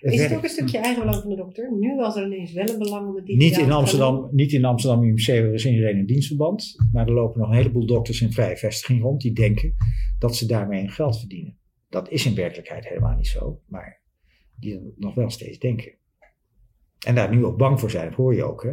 [0.00, 1.72] het is het ook een stukje eigenbelang van de dokter?
[1.78, 5.02] Nu was er ineens wel een belang om het niet in Amsterdam, Niet in Amsterdam
[5.02, 6.76] UMC, er is iedereen een dienstverband.
[6.92, 9.74] Maar er lopen nog een heleboel dokters in vrije vestiging rond die denken
[10.18, 11.56] dat ze daarmee hun geld verdienen.
[11.88, 14.00] Dat is in werkelijkheid helemaal niet zo, maar
[14.54, 15.92] die nog wel steeds denken.
[17.06, 18.62] En daar nu ook bang voor zijn, dat hoor je ook.
[18.62, 18.72] Hè?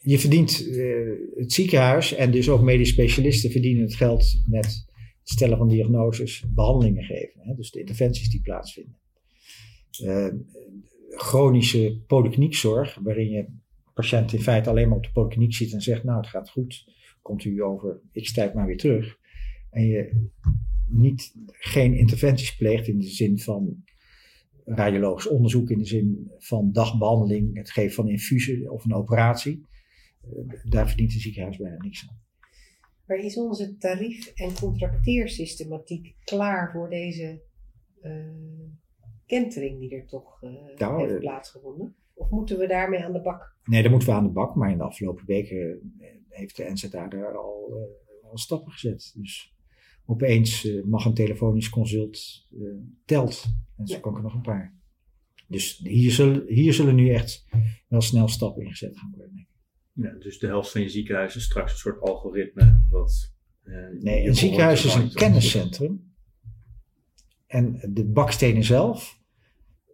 [0.00, 5.28] Je verdient uh, het ziekenhuis en dus ook medisch specialisten verdienen het geld met het
[5.28, 7.40] stellen van diagnoses, behandelingen geven.
[7.40, 8.96] Hè, dus de interventies die plaatsvinden.
[10.02, 10.28] Uh,
[11.08, 13.46] chronische polykliniekzorg, waarin je
[13.94, 16.84] patiënt in feite alleen maar op de polykliniek zit en zegt, nou het gaat goed,
[17.22, 19.18] komt u over x tijd maar weer terug.
[19.70, 20.28] En je
[20.88, 23.84] niet, geen interventies pleegt in de zin van
[24.64, 29.66] radiologisch onderzoek in de zin van dagbehandeling, het geven van infusie of een operatie.
[30.22, 32.20] Eh, daar verdient het ziekenhuis bijna niks aan.
[33.06, 37.42] Maar is onze tarief- en contracteersystematiek klaar voor deze
[38.02, 38.12] uh,
[39.26, 41.94] kentering die er toch uh, nou, heeft plaatsgevonden?
[42.14, 43.56] Of moeten we daarmee aan de bak?
[43.64, 44.54] Nee, daar moeten we aan de bak.
[44.54, 45.92] Maar in de afgelopen weken
[46.28, 49.12] heeft de NZA daar al, uh, al stappen gezet.
[49.16, 49.54] Dus
[50.04, 52.46] opeens mag een telefonisch consult
[53.04, 53.44] telt
[53.76, 54.80] en zo kan ik er nog een paar.
[55.46, 57.46] Dus hier zullen, hier zullen nu echt
[57.88, 59.34] wel snel stappen ingezet gaan worden.
[59.34, 59.50] Denk ik.
[59.92, 62.84] Ja, dus de helft van je ziekenhuis is straks een soort algoritme.
[62.90, 66.14] Wat, eh, nee, een ziekenhuis is een kenniscentrum.
[67.46, 69.20] En de bakstenen zelf,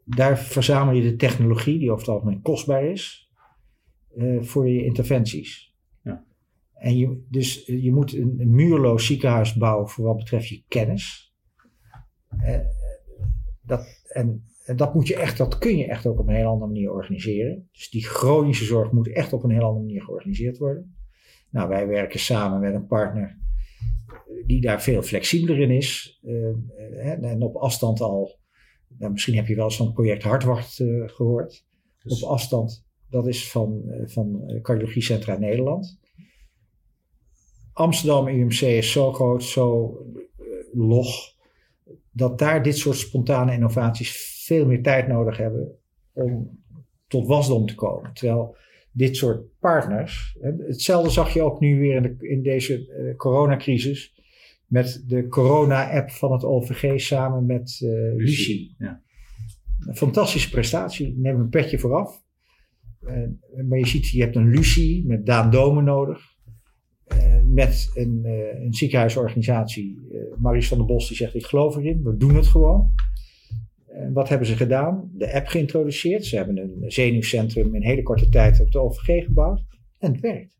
[0.05, 3.33] daar verzamel je de technologie, die over het algemeen kostbaar is,
[4.17, 5.68] uh, voor je interventies.
[6.79, 11.35] En je, dus je moet een, een muurloos ziekenhuis bouwen voor wat betreft je kennis.
[12.45, 12.59] Uh,
[13.63, 16.49] dat, en, en, dat moet je echt, dat kun je echt ook op een heel
[16.49, 17.69] andere manier organiseren.
[17.73, 20.97] Dus die chronische zorg moet echt op een heel andere manier georganiseerd worden.
[21.51, 23.39] Nou, wij werken samen met een partner
[24.47, 26.21] die daar veel flexibeler in is.
[26.25, 28.39] Uh, en op afstand al,
[28.99, 31.67] nou, misschien heb je wel zo'n project Hartwacht uh, gehoord.
[32.03, 32.23] Dus.
[32.23, 35.99] Op afstand, dat is van, van Cardiologie Centra Nederland.
[37.79, 39.97] Amsterdam UMC is zo groot, zo
[40.73, 41.09] log
[42.11, 45.79] dat daar dit soort spontane innovaties veel meer tijd nodig hebben
[46.13, 46.61] om
[47.07, 48.13] tot wasdom te komen.
[48.13, 48.57] Terwijl
[48.93, 50.39] dit soort partners.
[50.67, 54.15] Hetzelfde zag je ook nu weer in, de, in deze uh, coronacrisis.
[54.67, 58.75] Met de corona-app van het OVG samen met uh, Lucie.
[58.79, 59.03] Ja.
[59.87, 61.15] Een fantastische prestatie.
[61.17, 62.23] Neem een petje vooraf.
[63.03, 66.37] Uh, maar je ziet, je hebt een Lucie met Daan Domen nodig.
[67.13, 68.25] Uh, met een,
[68.65, 69.99] een ziekenhuisorganisatie,
[70.39, 72.91] Maries van der Bos, die zegt: Ik geloof erin, we doen het gewoon.
[73.89, 75.11] En wat hebben ze gedaan?
[75.15, 76.25] De app geïntroduceerd.
[76.25, 79.65] Ze hebben een zenuwcentrum in hele korte tijd op de OVG gebouwd.
[79.99, 80.57] En het werkt.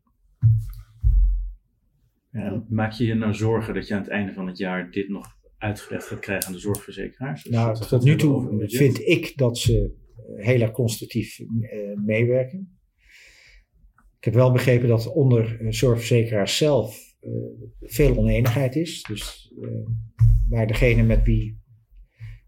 [2.31, 5.09] Ja, maak je je nou zorgen dat je aan het einde van het jaar dit
[5.09, 7.43] nog uitgelegd gaat krijgen aan de zorgverzekeraars?
[7.43, 9.91] Dus nou, tot nu toe vind ik dat ze
[10.35, 11.47] heel erg constructief uh,
[12.05, 12.78] meewerken.
[14.19, 17.31] Ik heb wel begrepen dat onder zorgverzekeraars zelf uh,
[17.81, 19.03] veel oneenigheid is.
[19.03, 19.69] Dus uh,
[20.49, 21.59] waar degene met wie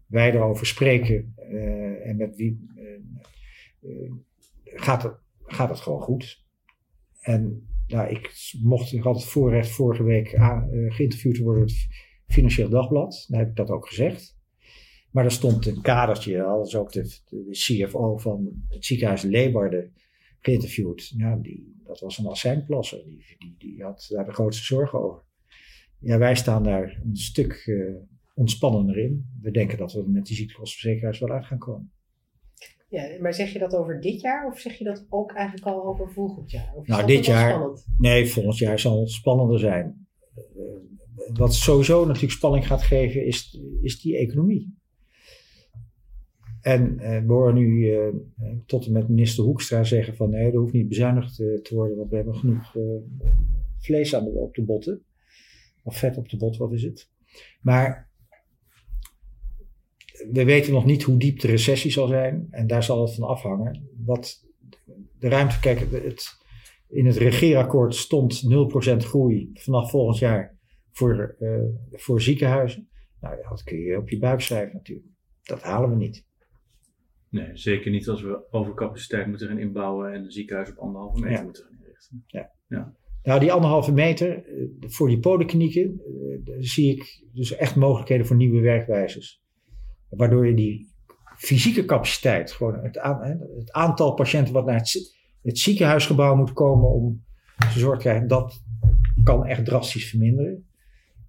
[0.06, 2.70] wij erover spreken uh, en met wie
[4.64, 5.14] gaat, het,
[5.46, 6.44] gaat het gewoon goed.
[7.20, 11.70] En nou, ik mocht, ik had het voorrecht vorige week aan, geïnterviewd te worden door
[11.70, 11.86] het
[12.26, 13.26] Financieel Dagblad.
[13.28, 14.36] Daar heb ik dat ook gezegd.
[15.10, 19.92] Maar er stond een kadertje, als ook de, de, CFO van het ziekenhuis Leeuwarden
[20.42, 21.12] geïnterviewd.
[21.16, 25.22] Ja, die, dat was een azijnplasser, die, die, die had daar de grootste zorgen over.
[25.98, 27.96] Ja, wij staan daar een stuk uh,
[28.34, 29.26] ontspannender in.
[29.40, 31.92] We denken dat we met die ziektekostenverzekeraars wel uit gaan komen.
[32.88, 35.84] Ja, maar zeg je dat over dit jaar of zeg je dat ook eigenlijk al
[35.84, 36.74] over volgend jaar?
[36.74, 37.50] Of nou, dit jaar.
[37.50, 37.86] Spannend?
[37.98, 40.06] Nee, volgend jaar zal het spannender zijn.
[40.56, 44.80] Uh, wat sowieso natuurlijk spanning gaat geven, is, is die economie.
[46.62, 48.08] En uh, we horen nu uh,
[48.66, 52.10] tot en met minister Hoekstra zeggen van nee, er hoeft niet bezuinigd te worden, want
[52.10, 52.76] we hebben genoeg
[53.78, 55.02] vlees aan de, op de botten.
[55.82, 57.10] Of vet op de bot, wat is het?
[57.60, 58.10] Maar
[60.32, 62.46] we weten nog niet hoe diep de recessie zal zijn.
[62.50, 63.88] En daar zal het van afhangen.
[64.04, 64.44] Wat
[65.18, 66.36] de ruimte, kijk, het,
[66.88, 68.42] in het regeerakkoord stond
[68.92, 70.58] 0% groei vanaf volgend jaar
[70.92, 71.36] voor,
[71.92, 72.88] voor ziekenhuizen.
[73.20, 75.08] Nou dat kun je op je buik schrijven natuurlijk.
[75.42, 76.24] Dat halen we niet.
[77.32, 81.36] Nee, zeker niet als we overcapaciteit moeten gaan inbouwen en een ziekenhuis op anderhalve meter
[81.36, 81.42] ja.
[81.42, 82.24] moeten gaan inrichten.
[82.26, 82.50] Ja.
[82.68, 82.94] ja.
[83.22, 88.36] Nou, die anderhalve meter eh, voor die polyklinieken uh, zie ik dus echt mogelijkheden voor
[88.36, 89.42] nieuwe werkwijzes.
[90.08, 90.92] Waardoor je die
[91.36, 92.98] fysieke capaciteit, gewoon het,
[93.56, 97.24] het aantal patiënten wat naar het, het, ziekenhuisgebouw moet komen om
[97.72, 98.62] te zorg te krijgen, dat
[99.24, 100.66] kan echt drastisch verminderen.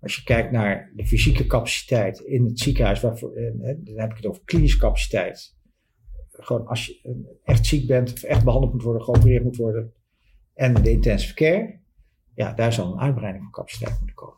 [0.02, 4.18] Als je kijkt naar de fysieke capaciteit in het ziekenhuis, waarvoor, eh, dan heb ik
[4.18, 5.56] het over klinische capaciteit.
[6.40, 9.94] Gewoon als je echt ziek bent of echt behandeld moet worden, geopereerd moet worden.
[10.54, 11.80] En de intensive care,
[12.36, 14.38] ja, daar zal een uitbreiding van capaciteit moeten komen.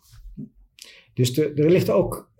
[1.13, 2.33] Dus er ligt ook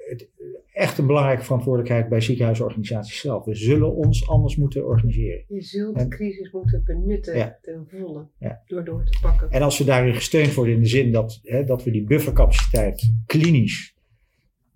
[0.75, 3.45] echt een belangrijke verantwoordelijkheid bij ziekenhuisorganisaties zelf.
[3.45, 5.45] We zullen ons anders moeten organiseren.
[5.47, 8.27] Je zult de crisis moeten benutten ten volle
[8.65, 9.49] door door te pakken.
[9.49, 13.13] En als we daarin gesteund worden in de zin dat, hè, dat we die buffercapaciteit
[13.25, 13.95] klinisch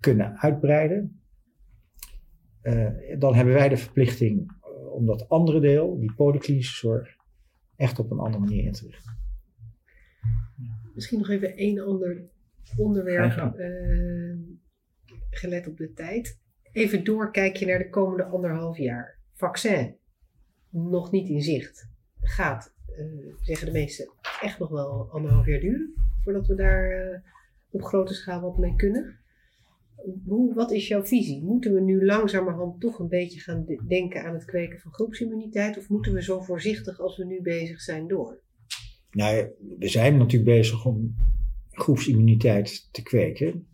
[0.00, 1.22] kunnen uitbreiden,
[2.62, 2.88] uh,
[3.18, 4.59] dan hebben wij de verplichting
[4.90, 7.16] om dat andere deel, die polyklinische zorg,
[7.76, 9.18] echt op een andere manier in te richten.
[10.94, 12.22] Misschien nog even één ander
[12.76, 13.54] onderwerp
[15.30, 16.40] gelet op de tijd.
[16.72, 19.18] Even door kijk je naar de komende anderhalf jaar.
[19.34, 19.96] Vaccin,
[20.70, 21.88] nog niet in zicht.
[22.20, 27.18] Gaat, uh, zeggen de meesten, echt nog wel anderhalf jaar duren voordat we daar uh,
[27.70, 29.19] op grote schaal wat mee kunnen.
[30.54, 31.42] Wat is jouw visie?
[31.42, 35.78] Moeten we nu langzamerhand toch een beetje gaan denken aan het kweken van groepsimmuniteit?
[35.78, 38.40] Of moeten we zo voorzichtig als we nu bezig zijn door?
[39.10, 41.14] Nou, we zijn natuurlijk bezig om
[41.70, 43.66] groepsimmuniteit te kweken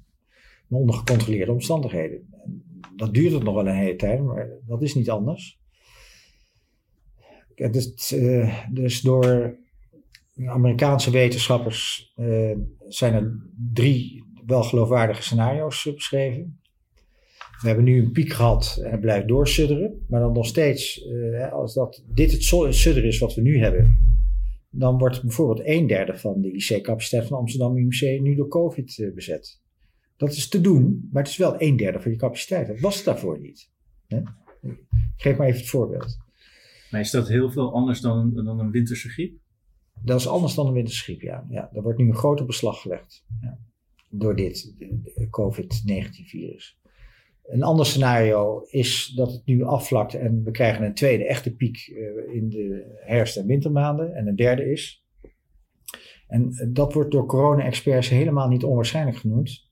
[0.69, 2.29] onder gecontroleerde omstandigheden.
[2.97, 5.61] Dat duurt het nog wel een hele tijd, maar dat is niet anders.
[7.55, 9.59] Dus, uh, dus door
[10.45, 12.57] Amerikaanse wetenschappers uh,
[12.89, 13.37] zijn er
[13.73, 16.61] drie wel geloofwaardige scenario's beschreven.
[17.61, 20.05] We hebben nu een piek gehad en het blijft doorsudderen.
[20.09, 22.43] Maar dan nog steeds, uh, als dat, dit het
[22.75, 23.99] sudderen is wat we nu hebben,
[24.71, 29.61] dan wordt bijvoorbeeld een derde van de IC-capaciteit van Amsterdam UMC nu door COVID bezet.
[30.17, 32.67] Dat is te doen, maar het is wel een derde van je capaciteit.
[32.67, 33.71] Dat was het daarvoor niet.
[34.07, 34.21] Hè?
[35.17, 36.17] Geef maar even het voorbeeld.
[36.91, 39.39] Maar is dat heel veel anders dan, dan een winterse griep?
[40.05, 41.47] Dat is anders dan een winterse griep, ja.
[41.49, 41.71] ja.
[41.73, 43.59] Er wordt nu een groter beslag gelegd ja.
[44.19, 44.75] Door dit
[45.31, 46.79] COVID-19-virus.
[47.45, 51.77] Een ander scenario is dat het nu afvlakt en we krijgen een tweede echte piek
[51.77, 54.15] eh, in de herfst- en wintermaanden.
[54.15, 55.05] En een derde is.
[56.27, 59.67] En dat wordt door corona-experts helemaal niet onwaarschijnlijk genoemd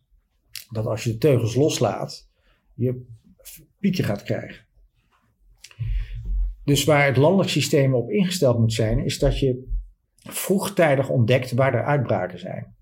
[0.71, 2.31] dat als je de teugels loslaat,
[2.75, 3.05] je
[3.81, 4.65] piekje gaat krijgen.
[6.65, 9.73] Dus waar het landelijk systeem op ingesteld moet zijn, is dat je
[10.17, 12.74] vroegtijdig ontdekt waar er uitbraken zijn.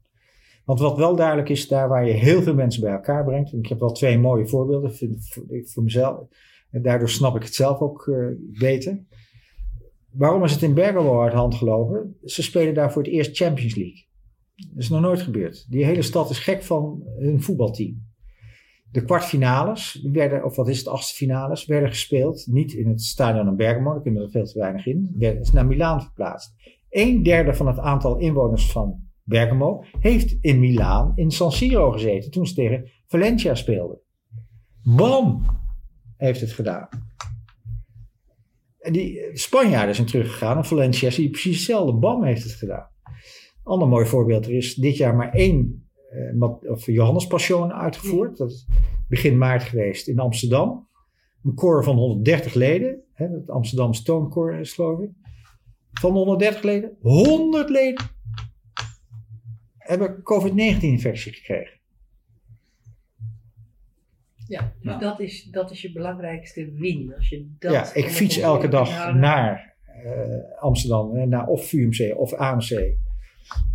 [0.65, 3.53] Want wat wel duidelijk is, daar waar je heel veel mensen bij elkaar brengt.
[3.53, 5.09] En ik heb wel twee mooie voorbeelden voor,
[5.65, 6.27] voor mezelf.
[6.71, 8.27] En daardoor snap ik het zelf ook uh,
[8.59, 9.05] beter.
[10.11, 12.17] Waarom is het in Bergamo uit hand gelopen?
[12.25, 14.07] Ze spelen daar voor het eerst Champions League.
[14.55, 15.67] Dat is nog nooit gebeurd.
[15.71, 18.11] Die hele stad is gek van hun voetbalteam.
[18.91, 22.47] De kwartfinales, werden, of wat is het, achtste finales, werden gespeeld.
[22.47, 25.15] Niet in het stadion in Bergamo, daar kunnen er veel te weinig in.
[25.19, 26.55] Is naar Milaan verplaatst.
[26.91, 32.31] Een derde van het aantal inwoners van Bergamo heeft in Milaan in San Siro gezeten
[32.31, 34.01] toen ze tegen Valencia speelden.
[34.83, 35.45] Bam!
[36.17, 36.89] Heeft het gedaan.
[38.79, 41.93] En die Spanjaarden zijn teruggegaan en Valencia die precies hetzelfde.
[41.93, 42.91] Bam heeft het gedaan.
[43.63, 45.87] Ander mooi voorbeeld, er is dit jaar maar één
[46.35, 48.37] uh, of Johannes Passion uitgevoerd.
[48.37, 48.67] Dat is
[49.09, 50.89] begin maart geweest in Amsterdam.
[51.45, 53.03] Een koor van 130 leden.
[53.13, 55.11] Hè, het Amsterdamse toonkoor is geloof ik.
[55.93, 58.05] Van 130 leden, 100 leden
[59.83, 61.81] hebben COVID-19-infectie gekregen.
[64.47, 67.15] Ja, dus dat, is, dat is je belangrijkste win.
[67.17, 72.33] Als je dat ja, ik fiets elke dag naar uh, Amsterdam, naar of VUMC of
[72.33, 72.97] AMC.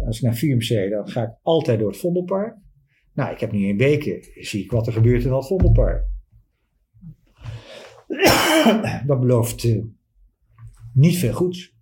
[0.06, 2.56] Als ik naar VUMC, dan ga ik altijd door het Vondelpark.
[3.14, 6.06] Nou, ik heb nu in weken, zie ik wat er gebeurt in dat Vondelpark.
[9.08, 9.84] dat belooft uh,
[10.94, 11.77] niet veel goeds.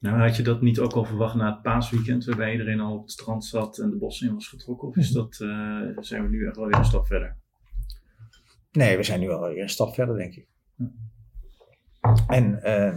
[0.00, 3.02] Nou, had je dat niet ook al verwacht na het paasweekend, waarbij iedereen al op
[3.02, 4.88] het strand zat en de bossen in was getrokken?
[4.88, 5.18] Of is mhm.
[5.18, 7.36] dat, uh, zijn we nu echt wel weer een stap verder?
[8.72, 10.46] Nee, we zijn nu wel weer een stap verder, denk ik.
[12.26, 12.94] En uh,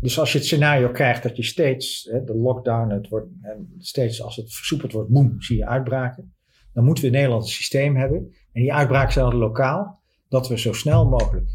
[0.00, 3.74] dus als je het scenario krijgt dat je steeds, hè, de lockdown, het wordt, en
[3.78, 6.34] steeds als het versoepeld wordt, boem, zie je uitbraken.
[6.72, 8.18] Dan moeten we in Nederland een systeem hebben.
[8.52, 11.50] En die uitbraken zijn lokaal, dat we zo snel mogelijk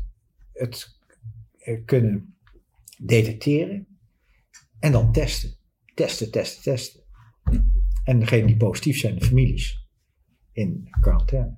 [0.54, 0.98] het
[1.58, 2.36] eh, kunnen
[2.98, 3.97] detecteren
[4.80, 5.56] en dan testen.
[5.94, 7.04] Testen, testen, testen.
[8.04, 9.88] En degenen die positief zijn, de families,
[10.52, 11.56] in quarantaine.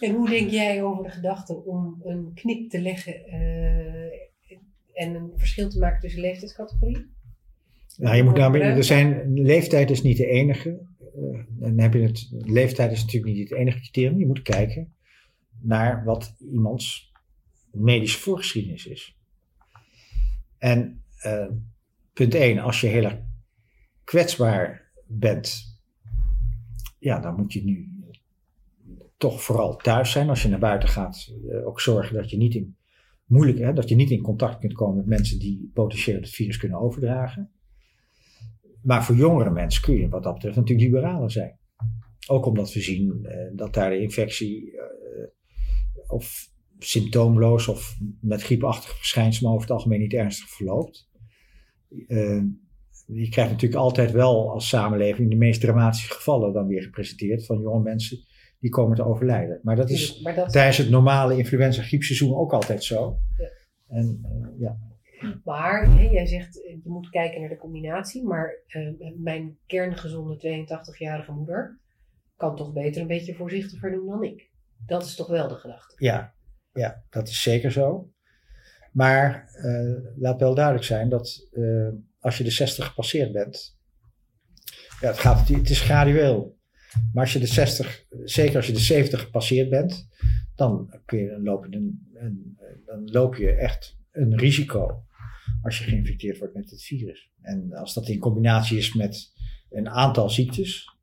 [0.00, 4.04] En hoe denk jij over de gedachte om een knip te leggen uh,
[4.92, 7.14] en een verschil te maken tussen leeftijdscategorieën?
[7.96, 10.86] Nou, je moet daarmee, er zijn, leeftijd is niet de enige.
[11.16, 14.18] Uh, dan heb je het, leeftijd is natuurlijk niet het enige criterium.
[14.18, 14.94] Je moet kijken
[15.60, 17.12] naar wat iemands
[17.70, 19.18] medische voorgeschiedenis is.
[20.58, 21.46] En uh,
[22.16, 23.18] punt 1, als je heel erg
[24.04, 25.78] kwetsbaar bent,
[26.98, 27.90] ja, dan moet je nu
[29.16, 30.28] toch vooral thuis zijn.
[30.28, 32.76] Als je naar buiten gaat, uh, ook zorgen dat je niet in
[33.24, 36.56] moeilijk, hè, dat je niet in contact kunt komen met mensen die potentieel het virus
[36.56, 37.50] kunnen overdragen.
[38.82, 41.58] Maar voor jongere mensen kun je wat dat betreft natuurlijk liberaler zijn.
[42.26, 44.80] Ook omdat we zien uh, dat daar de infectie uh,
[46.06, 51.08] of symptoomloos of met griepachtige verschijnselen over het algemeen niet ernstig verloopt.
[51.90, 52.42] Uh,
[53.06, 57.60] je krijgt natuurlijk altijd wel als samenleving de meest dramatische gevallen dan weer gepresenteerd van
[57.60, 58.18] jonge mensen
[58.58, 59.60] die komen te overlijden.
[59.62, 63.18] Maar dat is tijdens het normale influenza griepseizoen ook altijd zo.
[63.36, 63.48] Ja.
[63.88, 64.78] En, uh, ja.
[65.44, 70.66] Maar hè, jij zegt eh, je moet kijken naar de combinatie, maar uh, mijn kerngezonde
[70.66, 71.80] 82-jarige moeder
[72.36, 74.50] kan toch beter een beetje voorzichtiger doen dan ik.
[74.86, 75.94] Dat is toch wel de gedachte.
[76.04, 76.34] Ja,
[76.72, 78.10] ja dat is zeker zo.
[78.96, 81.88] Maar uh, laat wel duidelijk zijn dat uh,
[82.18, 83.78] als je de 60 gepasseerd bent,
[85.00, 86.58] ja, het, gaat, het is gradueel.
[87.12, 90.08] Maar als je de 60, zeker als je de 70 gepasseerd bent,
[90.54, 91.70] dan, kun je, loop, je
[92.86, 95.04] dan loop je echt een risico
[95.62, 97.30] als je geïnfecteerd wordt met het virus.
[97.40, 99.32] En als dat in combinatie is met
[99.70, 100.96] een aantal ziektes,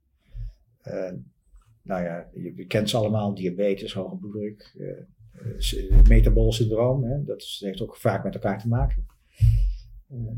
[0.84, 1.12] uh,
[1.82, 4.76] nou ja, je kent ze allemaal, diabetes, hoge bloeddruk,
[6.08, 9.06] metabol syndroom, hè, dat heeft ook vaak met elkaar te maken.
[10.12, 10.32] Uh,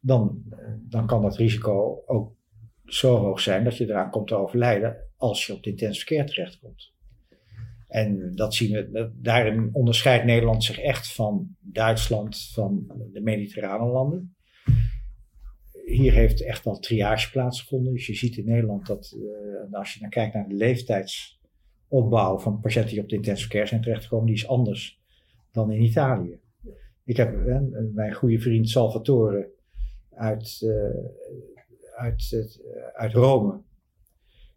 [0.00, 0.42] dan,
[0.88, 2.32] dan kan dat risico ook
[2.84, 6.24] zo hoog zijn dat je eraan komt te overlijden als je op de intensive care
[6.24, 6.92] terechtkomt.
[7.88, 14.36] En dat zien we, daarin onderscheidt Nederland zich echt van Duitsland, van de mediterrane landen.
[15.84, 17.92] Hier heeft echt wel triage plaatsgevonden.
[17.92, 21.40] Dus je ziet in Nederland dat, uh, als je dan kijkt naar de leeftijds
[21.88, 25.00] opbouw van patiënten die op de intensive care zijn terechtgekomen, die is anders
[25.50, 26.40] dan in Italië.
[27.04, 27.34] Ik heb
[27.92, 29.52] mijn goede vriend Salvatore
[30.10, 30.72] uit, uh,
[31.96, 33.62] uit, uh, uit Rome.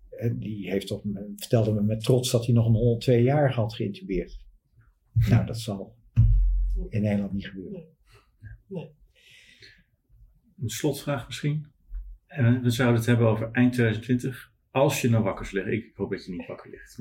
[0.09, 1.03] En die heeft op,
[1.35, 4.45] vertelde me met trots dat hij nog een 102 jaar had geïntubeerd.
[5.29, 5.95] Nou, dat zal
[6.89, 7.83] in Nederland niet gebeuren.
[8.67, 8.91] Nee.
[10.61, 11.71] Een slotvraag misschien.
[12.61, 16.25] We zouden het hebben over eind 2020 als je nou wakker liggen, ik hoop dat
[16.25, 16.99] je niet wakker ligt.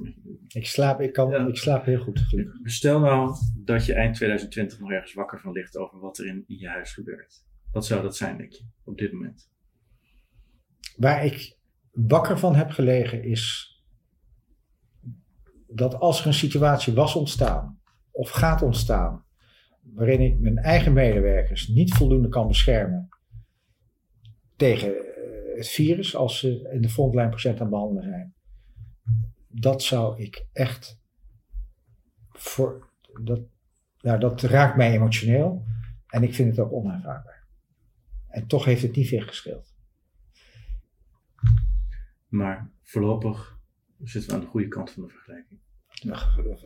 [0.49, 1.47] Ik slaap, ik kan, Ja.
[1.47, 2.19] ik slaap heel goed.
[2.21, 2.71] gelukkig.
[2.71, 6.45] Stel nou dat je eind 2020 nog ergens wakker van ligt over wat er in,
[6.47, 7.45] in je huis gebeurt.
[7.73, 9.51] Wat zou dat zijn, denk je, op dit moment?
[10.97, 11.57] Waar ik
[11.93, 13.75] wakker van heb gelegen is
[15.69, 19.25] dat als er een situatie was ontstaan of gaat ontstaan
[19.83, 23.09] waarin ik mijn eigen medewerkers niet voldoende kan beschermen
[24.57, 24.95] tegen
[25.57, 28.35] het virus als ze in de frontline patiënt aan het behandelen zijn,
[29.49, 31.01] dat zou ik echt
[32.29, 32.91] voor
[33.23, 33.41] dat,
[34.01, 35.65] nou, dat raakt mij emotioneel
[36.07, 37.47] en ik vind het ook onaanvaardbaar.
[38.29, 39.75] En toch heeft het niet veel gescheeld.
[42.29, 43.59] Maar voorlopig
[44.03, 45.61] zitten we aan de goede kant van de vergelijking.
[46.03, 46.19] Nou,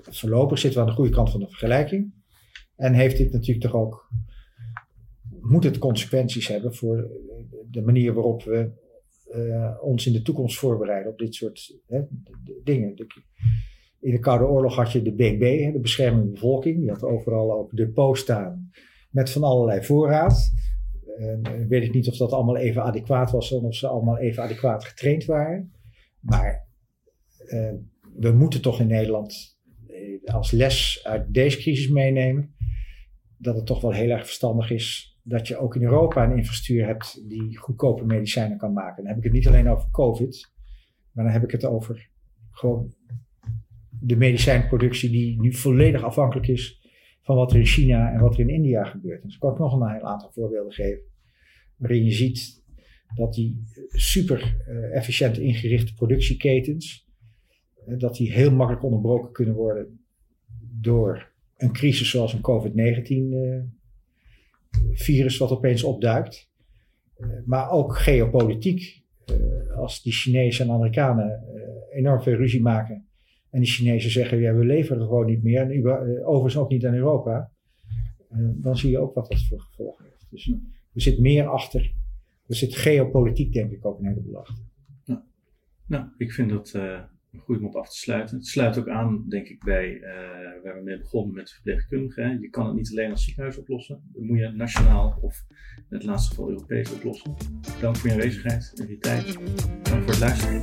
[0.03, 2.15] voorlopig zitten we aan de goede kant van de vergelijking.
[2.77, 4.11] En heeft dit natuurlijk toch ook.
[5.41, 7.11] Moet het consequenties hebben voor
[7.67, 8.71] de manier waarop we
[9.31, 12.01] eh, ons in de toekomst voorbereiden op dit soort hè,
[12.65, 12.97] dingen.
[12.97, 13.07] De-
[14.01, 16.81] in de Koude Oorlog had je de BB, de beschermende bevolking.
[16.81, 18.71] Die had overal ook depots staan
[19.11, 20.53] met van allerlei voorraad.
[21.17, 24.43] Eh, weet ik niet of dat allemaal even adequaat was en of ze allemaal even
[24.43, 25.73] adequaat getraind waren.
[26.21, 26.67] Maar
[27.47, 27.73] eh,
[28.17, 29.59] we moeten toch in Nederland
[30.25, 32.55] als les uit deze crisis meenemen.
[33.37, 36.87] Dat het toch wel heel erg verstandig is dat je ook in Europa een infrastructuur
[36.87, 38.97] hebt die goedkope medicijnen kan maken.
[38.97, 40.53] Dan heb ik het niet alleen over COVID,
[41.13, 42.09] maar dan heb ik het over
[42.51, 42.95] gewoon
[43.89, 46.81] de medicijnproductie die nu volledig afhankelijk is
[47.21, 49.23] van wat er in China en wat er in India gebeurt.
[49.23, 51.03] Dus kan ik nog een aantal voorbeelden geven.
[51.77, 52.63] Waarin je ziet
[53.15, 57.09] dat die super eh, efficiënt ingerichte productieketens,
[57.87, 60.05] eh, dat die heel makkelijk onderbroken kunnen worden
[60.81, 63.80] door een crisis zoals een COVID-19 eh,
[64.93, 66.51] virus wat opeens opduikt.
[67.17, 69.03] Eh, maar ook geopolitiek.
[69.25, 73.07] Eh, als die Chinezen en Amerikanen eh, enorm veel ruzie maken
[73.51, 76.95] en die Chinezen zeggen, ja, we leveren gewoon niet meer, en overigens ook niet aan
[76.95, 77.51] Europa,
[78.55, 80.27] dan zie je ook wat dat voor gevolgen heeft.
[80.31, 80.53] Dus
[80.95, 81.93] er zit meer achter.
[82.47, 84.65] Er zit geopolitiek, denk ik, ook een heleboel achter.
[85.87, 86.79] Nou, ik vind dat
[87.33, 88.37] een goede op af te sluiten.
[88.37, 90.11] Het sluit ook aan, denk ik, bij eh,
[90.65, 92.41] waar we mee begonnen met verpleegkundigen.
[92.41, 94.03] Je kan het niet alleen als ziekenhuis oplossen.
[94.13, 95.45] Dat moet je nationaal of
[95.77, 97.35] in het laatste geval Europees oplossen.
[97.81, 99.35] Dank voor je aanwezigheid en je tijd.
[99.83, 100.63] Dank voor het luisteren.